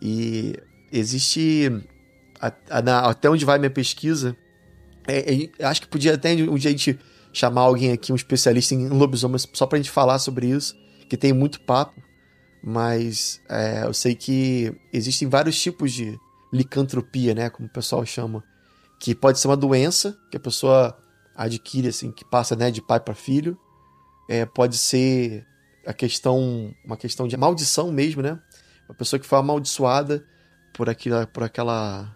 E 0.00 0.54
existe. 0.92 1.72
até 2.70 3.28
onde 3.28 3.44
vai 3.44 3.58
minha 3.58 3.70
pesquisa. 3.70 4.36
É, 5.08 5.50
é, 5.58 5.64
acho 5.64 5.80
que 5.80 5.88
podia 5.88 6.14
até 6.14 6.32
um 6.32 6.54
dia 6.54 6.70
a 6.70 6.72
gente 6.72 6.96
chamar 7.32 7.62
alguém 7.62 7.90
aqui, 7.90 8.12
um 8.12 8.16
especialista 8.16 8.74
em 8.76 8.88
lobisomens, 8.88 9.48
só 9.52 9.66
pra 9.66 9.78
gente 9.78 9.90
falar 9.90 10.20
sobre 10.20 10.46
isso, 10.46 10.76
que 11.08 11.16
tem 11.16 11.32
muito 11.32 11.60
papo. 11.62 12.00
Mas 12.62 13.40
é, 13.48 13.84
eu 13.84 13.92
sei 13.92 14.14
que 14.14 14.72
existem 14.92 15.28
vários 15.28 15.60
tipos 15.60 15.92
de 15.92 16.16
licantropia, 16.52 17.34
né, 17.34 17.48
como 17.48 17.66
o 17.66 17.70
pessoal 17.70 18.04
chama, 18.04 18.44
que 18.98 19.14
pode 19.14 19.38
ser 19.38 19.48
uma 19.48 19.56
doença 19.56 20.16
que 20.30 20.36
a 20.36 20.40
pessoa 20.40 20.96
adquire 21.34 21.88
assim, 21.88 22.12
que 22.12 22.24
passa, 22.24 22.54
né, 22.54 22.70
de 22.70 22.82
pai 22.82 23.00
para 23.00 23.14
filho. 23.14 23.58
É, 24.28 24.44
pode 24.46 24.78
ser 24.78 25.46
a 25.86 25.92
questão, 25.92 26.72
uma 26.84 26.96
questão 26.96 27.26
de 27.26 27.36
maldição 27.36 27.90
mesmo, 27.90 28.22
né? 28.22 28.38
Uma 28.88 28.94
pessoa 28.94 29.18
que 29.18 29.26
foi 29.26 29.38
amaldiçoada 29.38 30.24
por 30.72 30.88
aquela, 30.88 31.26
por 31.26 31.42
aquela 31.42 32.14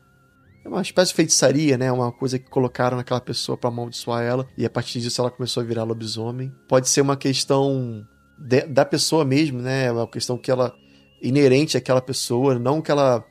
é 0.64 0.68
uma 0.68 0.82
espécie 0.82 1.12
de 1.12 1.16
feitiçaria, 1.16 1.78
né? 1.78 1.90
Uma 1.92 2.10
coisa 2.10 2.38
que 2.38 2.50
colocaram 2.50 2.96
naquela 2.96 3.20
pessoa 3.20 3.56
para 3.56 3.68
amaldiçoar 3.68 4.24
ela 4.24 4.46
e 4.58 4.66
a 4.66 4.70
partir 4.70 5.00
disso 5.00 5.20
ela 5.20 5.30
começou 5.30 5.62
a 5.62 5.66
virar 5.66 5.84
lobisomem. 5.84 6.52
Pode 6.68 6.88
ser 6.88 7.00
uma 7.00 7.16
questão 7.16 8.06
de, 8.36 8.62
da 8.66 8.84
pessoa 8.84 9.24
mesmo, 9.24 9.60
né? 9.60 9.90
Uma 9.92 10.08
questão 10.08 10.36
que 10.36 10.50
ela 10.50 10.74
inerente 11.22 11.76
àquela 11.76 12.00
pessoa, 12.00 12.58
não 12.58 12.82
que 12.82 12.90
ela 12.90 13.24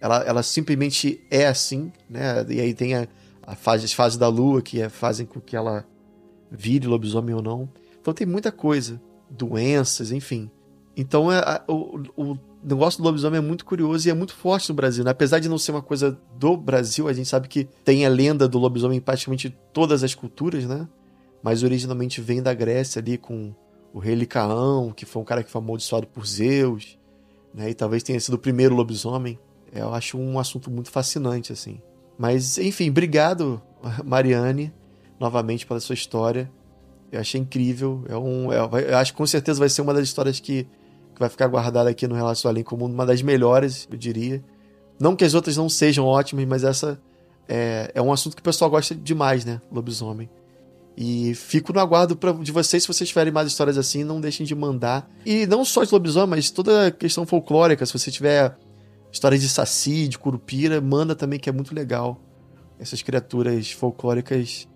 ela, 0.00 0.22
ela 0.22 0.42
simplesmente 0.42 1.20
é 1.30 1.46
assim, 1.46 1.92
né? 2.08 2.44
E 2.48 2.60
aí 2.60 2.74
tem 2.74 2.94
a, 2.94 3.08
a 3.42 3.54
fase, 3.54 3.84
as 3.84 3.92
fases 3.92 4.18
da 4.18 4.28
lua 4.28 4.62
que 4.62 4.80
é, 4.80 4.88
fazem 4.88 5.26
com 5.26 5.40
que 5.40 5.56
ela 5.56 5.84
vire 6.50 6.86
lobisomem 6.86 7.34
ou 7.34 7.42
não. 7.42 7.68
Então 8.00 8.14
tem 8.14 8.26
muita 8.26 8.52
coisa, 8.52 9.00
doenças, 9.28 10.12
enfim. 10.12 10.50
Então 10.96 11.30
é, 11.30 11.38
a, 11.38 11.64
o, 11.68 12.02
o 12.16 12.38
negócio 12.62 13.02
do 13.02 13.04
lobisomem 13.04 13.38
é 13.38 13.40
muito 13.40 13.64
curioso 13.64 14.08
e 14.08 14.10
é 14.10 14.14
muito 14.14 14.34
forte 14.34 14.68
no 14.68 14.74
Brasil. 14.74 15.04
Né? 15.04 15.10
Apesar 15.10 15.38
de 15.38 15.48
não 15.48 15.58
ser 15.58 15.72
uma 15.72 15.82
coisa 15.82 16.18
do 16.36 16.56
Brasil, 16.56 17.08
a 17.08 17.12
gente 17.12 17.28
sabe 17.28 17.48
que 17.48 17.64
tem 17.84 18.04
a 18.04 18.08
lenda 18.08 18.48
do 18.48 18.58
lobisomem 18.58 18.98
em 18.98 19.00
praticamente 19.00 19.56
todas 19.72 20.02
as 20.02 20.14
culturas, 20.14 20.64
né? 20.64 20.88
Mas 21.42 21.62
originalmente 21.62 22.20
vem 22.20 22.42
da 22.42 22.52
Grécia 22.52 23.00
ali 23.00 23.16
com 23.16 23.54
o 23.92 23.98
rei 23.98 24.14
Licaão, 24.14 24.92
que 24.92 25.06
foi 25.06 25.22
um 25.22 25.24
cara 25.24 25.42
que 25.42 25.50
foi 25.50 25.60
amaldiçoado 25.60 26.06
por 26.06 26.26
Zeus, 26.26 26.98
né? 27.54 27.70
E 27.70 27.74
talvez 27.74 28.02
tenha 28.02 28.18
sido 28.18 28.34
o 28.34 28.38
primeiro 28.38 28.74
lobisomem. 28.74 29.38
Eu 29.72 29.92
acho 29.92 30.18
um 30.18 30.38
assunto 30.38 30.70
muito 30.70 30.90
fascinante, 30.90 31.52
assim. 31.52 31.80
Mas, 32.18 32.58
enfim, 32.58 32.90
obrigado, 32.90 33.62
Mariane, 34.04 34.72
novamente 35.20 35.66
pela 35.66 35.80
sua 35.80 35.94
história. 35.94 36.50
Eu 37.10 37.20
achei 37.20 37.40
incrível. 37.40 38.04
É 38.08 38.16
um, 38.16 38.52
é, 38.52 38.58
eu 38.90 38.98
acho 38.98 39.12
que 39.12 39.18
com 39.18 39.26
certeza 39.26 39.58
vai 39.58 39.68
ser 39.68 39.82
uma 39.82 39.94
das 39.94 40.04
histórias 40.04 40.40
que, 40.40 40.64
que 41.14 41.20
vai 41.20 41.28
ficar 41.28 41.46
guardada 41.46 41.88
aqui 41.88 42.06
no 42.06 42.14
Relato 42.14 42.46
Além 42.48 42.62
como 42.62 42.84
uma 42.84 43.06
das 43.06 43.22
melhores, 43.22 43.88
eu 43.90 43.96
diria. 43.96 44.42
Não 45.00 45.14
que 45.14 45.24
as 45.24 45.34
outras 45.34 45.56
não 45.56 45.68
sejam 45.68 46.04
ótimas, 46.04 46.44
mas 46.44 46.64
essa 46.64 47.00
é, 47.48 47.90
é 47.94 48.02
um 48.02 48.12
assunto 48.12 48.34
que 48.36 48.40
o 48.40 48.44
pessoal 48.44 48.70
gosta 48.70 48.94
demais, 48.94 49.44
né? 49.44 49.60
Lobisomem. 49.70 50.28
E 50.96 51.32
fico 51.34 51.72
no 51.72 51.78
aguardo 51.78 52.16
pra, 52.16 52.32
de 52.32 52.50
vocês, 52.50 52.82
se 52.82 52.88
vocês 52.88 53.08
tiverem 53.08 53.32
mais 53.32 53.46
histórias 53.46 53.78
assim, 53.78 54.02
não 54.02 54.20
deixem 54.20 54.44
de 54.44 54.54
mandar. 54.54 55.08
E 55.24 55.46
não 55.46 55.64
só 55.64 55.84
de 55.84 55.92
lobisomem, 55.92 56.30
mas 56.30 56.50
toda 56.50 56.88
a 56.88 56.90
questão 56.90 57.24
folclórica, 57.24 57.86
se 57.86 57.92
você 57.92 58.10
tiver 58.10 58.56
histórias 59.12 59.40
de 59.40 59.48
saci, 59.48 60.08
de 60.08 60.18
curupira, 60.18 60.80
manda 60.80 61.14
também 61.14 61.38
que 61.38 61.48
é 61.48 61.52
muito 61.52 61.74
legal. 61.74 62.20
Essas 62.78 63.02
criaturas 63.02 63.70
folclóricas 63.72 64.68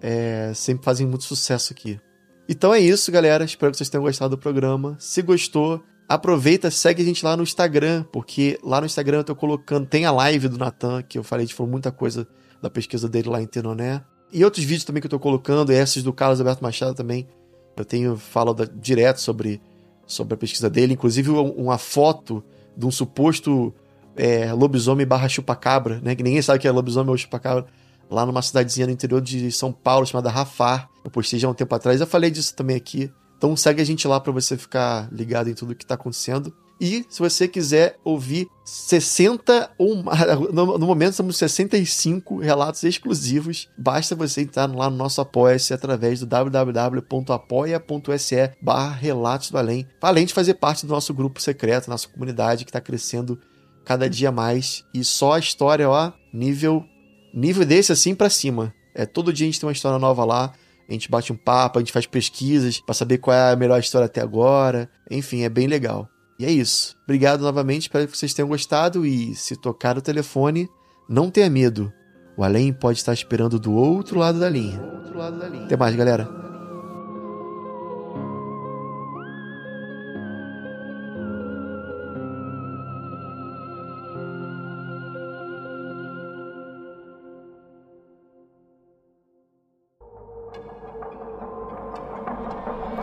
é, 0.00 0.52
sempre 0.54 0.84
fazem 0.84 1.06
muito 1.06 1.24
sucesso 1.24 1.72
aqui. 1.72 2.00
Então 2.48 2.74
é 2.74 2.80
isso, 2.80 3.12
galera. 3.12 3.44
Espero 3.44 3.70
que 3.70 3.78
vocês 3.78 3.88
tenham 3.88 4.02
gostado 4.02 4.36
do 4.36 4.40
programa. 4.40 4.96
Se 4.98 5.22
gostou, 5.22 5.82
aproveita, 6.08 6.70
segue 6.70 7.02
a 7.02 7.04
gente 7.04 7.24
lá 7.24 7.36
no 7.36 7.42
Instagram, 7.42 8.04
porque 8.12 8.58
lá 8.62 8.80
no 8.80 8.86
Instagram 8.86 9.18
eu 9.18 9.24
tô 9.24 9.36
colocando. 9.36 9.86
Tem 9.86 10.04
a 10.04 10.10
live 10.10 10.48
do 10.48 10.58
Natan, 10.58 11.02
que 11.02 11.18
eu 11.18 11.22
falei, 11.22 11.46
de 11.46 11.54
falou 11.54 11.70
muita 11.70 11.92
coisa 11.92 12.26
da 12.60 12.70
pesquisa 12.70 13.08
dele 13.08 13.28
lá 13.28 13.40
em 13.40 13.46
Tenoné. 13.46 14.02
E 14.32 14.44
outros 14.44 14.64
vídeos 14.64 14.84
também 14.84 15.00
que 15.00 15.06
eu 15.06 15.10
tô 15.10 15.20
colocando, 15.20 15.72
esses 15.72 16.02
do 16.02 16.12
Carlos 16.12 16.40
Alberto 16.40 16.62
Machado 16.62 16.94
também. 16.94 17.28
Eu 17.76 17.84
tenho 17.84 18.16
falo 18.16 18.54
direto 18.74 19.20
sobre, 19.20 19.60
sobre 20.06 20.34
a 20.34 20.36
pesquisa 20.36 20.68
dele, 20.68 20.94
inclusive 20.94 21.30
uma 21.30 21.78
foto 21.78 22.42
de 22.76 22.86
um 22.86 22.90
suposto 22.90 23.74
é, 24.16 24.52
lobisomem 24.52 25.06
barra 25.06 25.28
chupacabra, 25.28 26.00
né? 26.02 26.14
Que 26.14 26.22
ninguém 26.22 26.42
sabe 26.42 26.58
que 26.58 26.68
é 26.68 26.70
lobisomem 26.70 27.10
ou 27.10 27.16
chupacabra. 27.16 27.66
Lá 28.10 28.26
numa 28.26 28.42
cidadezinha 28.42 28.86
no 28.86 28.92
interior 28.92 29.22
de 29.22 29.50
São 29.50 29.72
Paulo, 29.72 30.06
chamada 30.06 30.30
Rafar. 30.30 30.88
Eu 31.02 31.10
postei 31.10 31.38
já 31.38 31.48
um 31.48 31.54
tempo 31.54 31.74
atrás. 31.74 32.00
Eu 32.00 32.06
falei 32.06 32.30
disso 32.30 32.54
também 32.54 32.76
aqui. 32.76 33.10
Então 33.38 33.56
segue 33.56 33.80
a 33.80 33.84
gente 33.84 34.06
lá 34.06 34.20
para 34.20 34.32
você 34.32 34.56
ficar 34.56 35.08
ligado 35.10 35.48
em 35.48 35.54
tudo 35.54 35.74
que 35.74 35.86
tá 35.86 35.94
acontecendo. 35.94 36.54
E 36.84 37.06
se 37.08 37.20
você 37.20 37.46
quiser 37.46 37.96
ouvir 38.04 38.48
60 38.64 39.70
ou 39.78 40.02
no, 40.52 40.76
no 40.76 40.84
momento 40.84 41.12
estamos 41.12 41.36
65 41.36 42.40
relatos 42.40 42.82
exclusivos, 42.82 43.68
basta 43.78 44.16
você 44.16 44.40
entrar 44.40 44.68
lá 44.68 44.90
no 44.90 44.96
nosso 44.96 45.20
Apoia-se 45.20 45.72
através 45.72 46.18
do 46.18 46.26
www.apoia.se 46.26 46.96
barra 48.60 48.96
Relatos 48.96 49.52
do 49.52 49.58
Além, 49.58 49.86
além 50.00 50.26
de 50.26 50.34
fazer 50.34 50.54
parte 50.54 50.84
do 50.84 50.92
nosso 50.92 51.14
grupo 51.14 51.40
secreto, 51.40 51.88
nossa 51.88 52.08
comunidade 52.08 52.64
que 52.64 52.70
está 52.70 52.80
crescendo 52.80 53.38
cada 53.84 54.10
dia 54.10 54.32
mais 54.32 54.84
e 54.92 55.04
só 55.04 55.34
a 55.34 55.38
história, 55.38 55.88
ó, 55.88 56.10
nível 56.34 56.84
nível 57.32 57.64
desse 57.64 57.92
assim 57.92 58.12
para 58.12 58.28
cima. 58.28 58.74
É 58.92 59.06
todo 59.06 59.32
dia 59.32 59.46
a 59.46 59.50
gente 59.50 59.60
tem 59.60 59.68
uma 59.68 59.72
história 59.72 60.00
nova 60.00 60.24
lá. 60.24 60.52
A 60.88 60.92
gente 60.92 61.08
bate 61.08 61.32
um 61.32 61.36
papo, 61.36 61.78
a 61.78 61.80
gente 61.80 61.92
faz 61.92 62.06
pesquisas 62.06 62.80
para 62.80 62.92
saber 62.92 63.18
qual 63.18 63.36
é 63.36 63.52
a 63.52 63.56
melhor 63.56 63.78
história 63.78 64.06
até 64.06 64.20
agora. 64.20 64.90
Enfim, 65.08 65.42
é 65.42 65.48
bem 65.48 65.68
legal. 65.68 66.08
E 66.38 66.44
é 66.44 66.50
isso. 66.50 66.96
Obrigado 67.04 67.42
novamente, 67.42 67.82
espero 67.82 68.06
que 68.08 68.16
vocês 68.16 68.34
tenham 68.34 68.48
gostado 68.48 69.06
e 69.06 69.34
se 69.34 69.56
tocar 69.56 69.96
o 69.96 70.02
telefone, 70.02 70.68
não 71.08 71.30
tenha 71.30 71.50
medo. 71.50 71.92
O 72.36 72.42
além 72.42 72.72
pode 72.72 72.98
estar 72.98 73.12
esperando 73.12 73.58
do 73.58 73.72
outro 73.72 74.18
lado 74.18 74.40
da 74.40 74.48
linha. 74.48 74.80
Lado 75.14 75.38
da 75.38 75.46
linha. 75.46 75.64
Até 75.64 75.76
mais, 75.76 75.94
galera. 75.94 76.51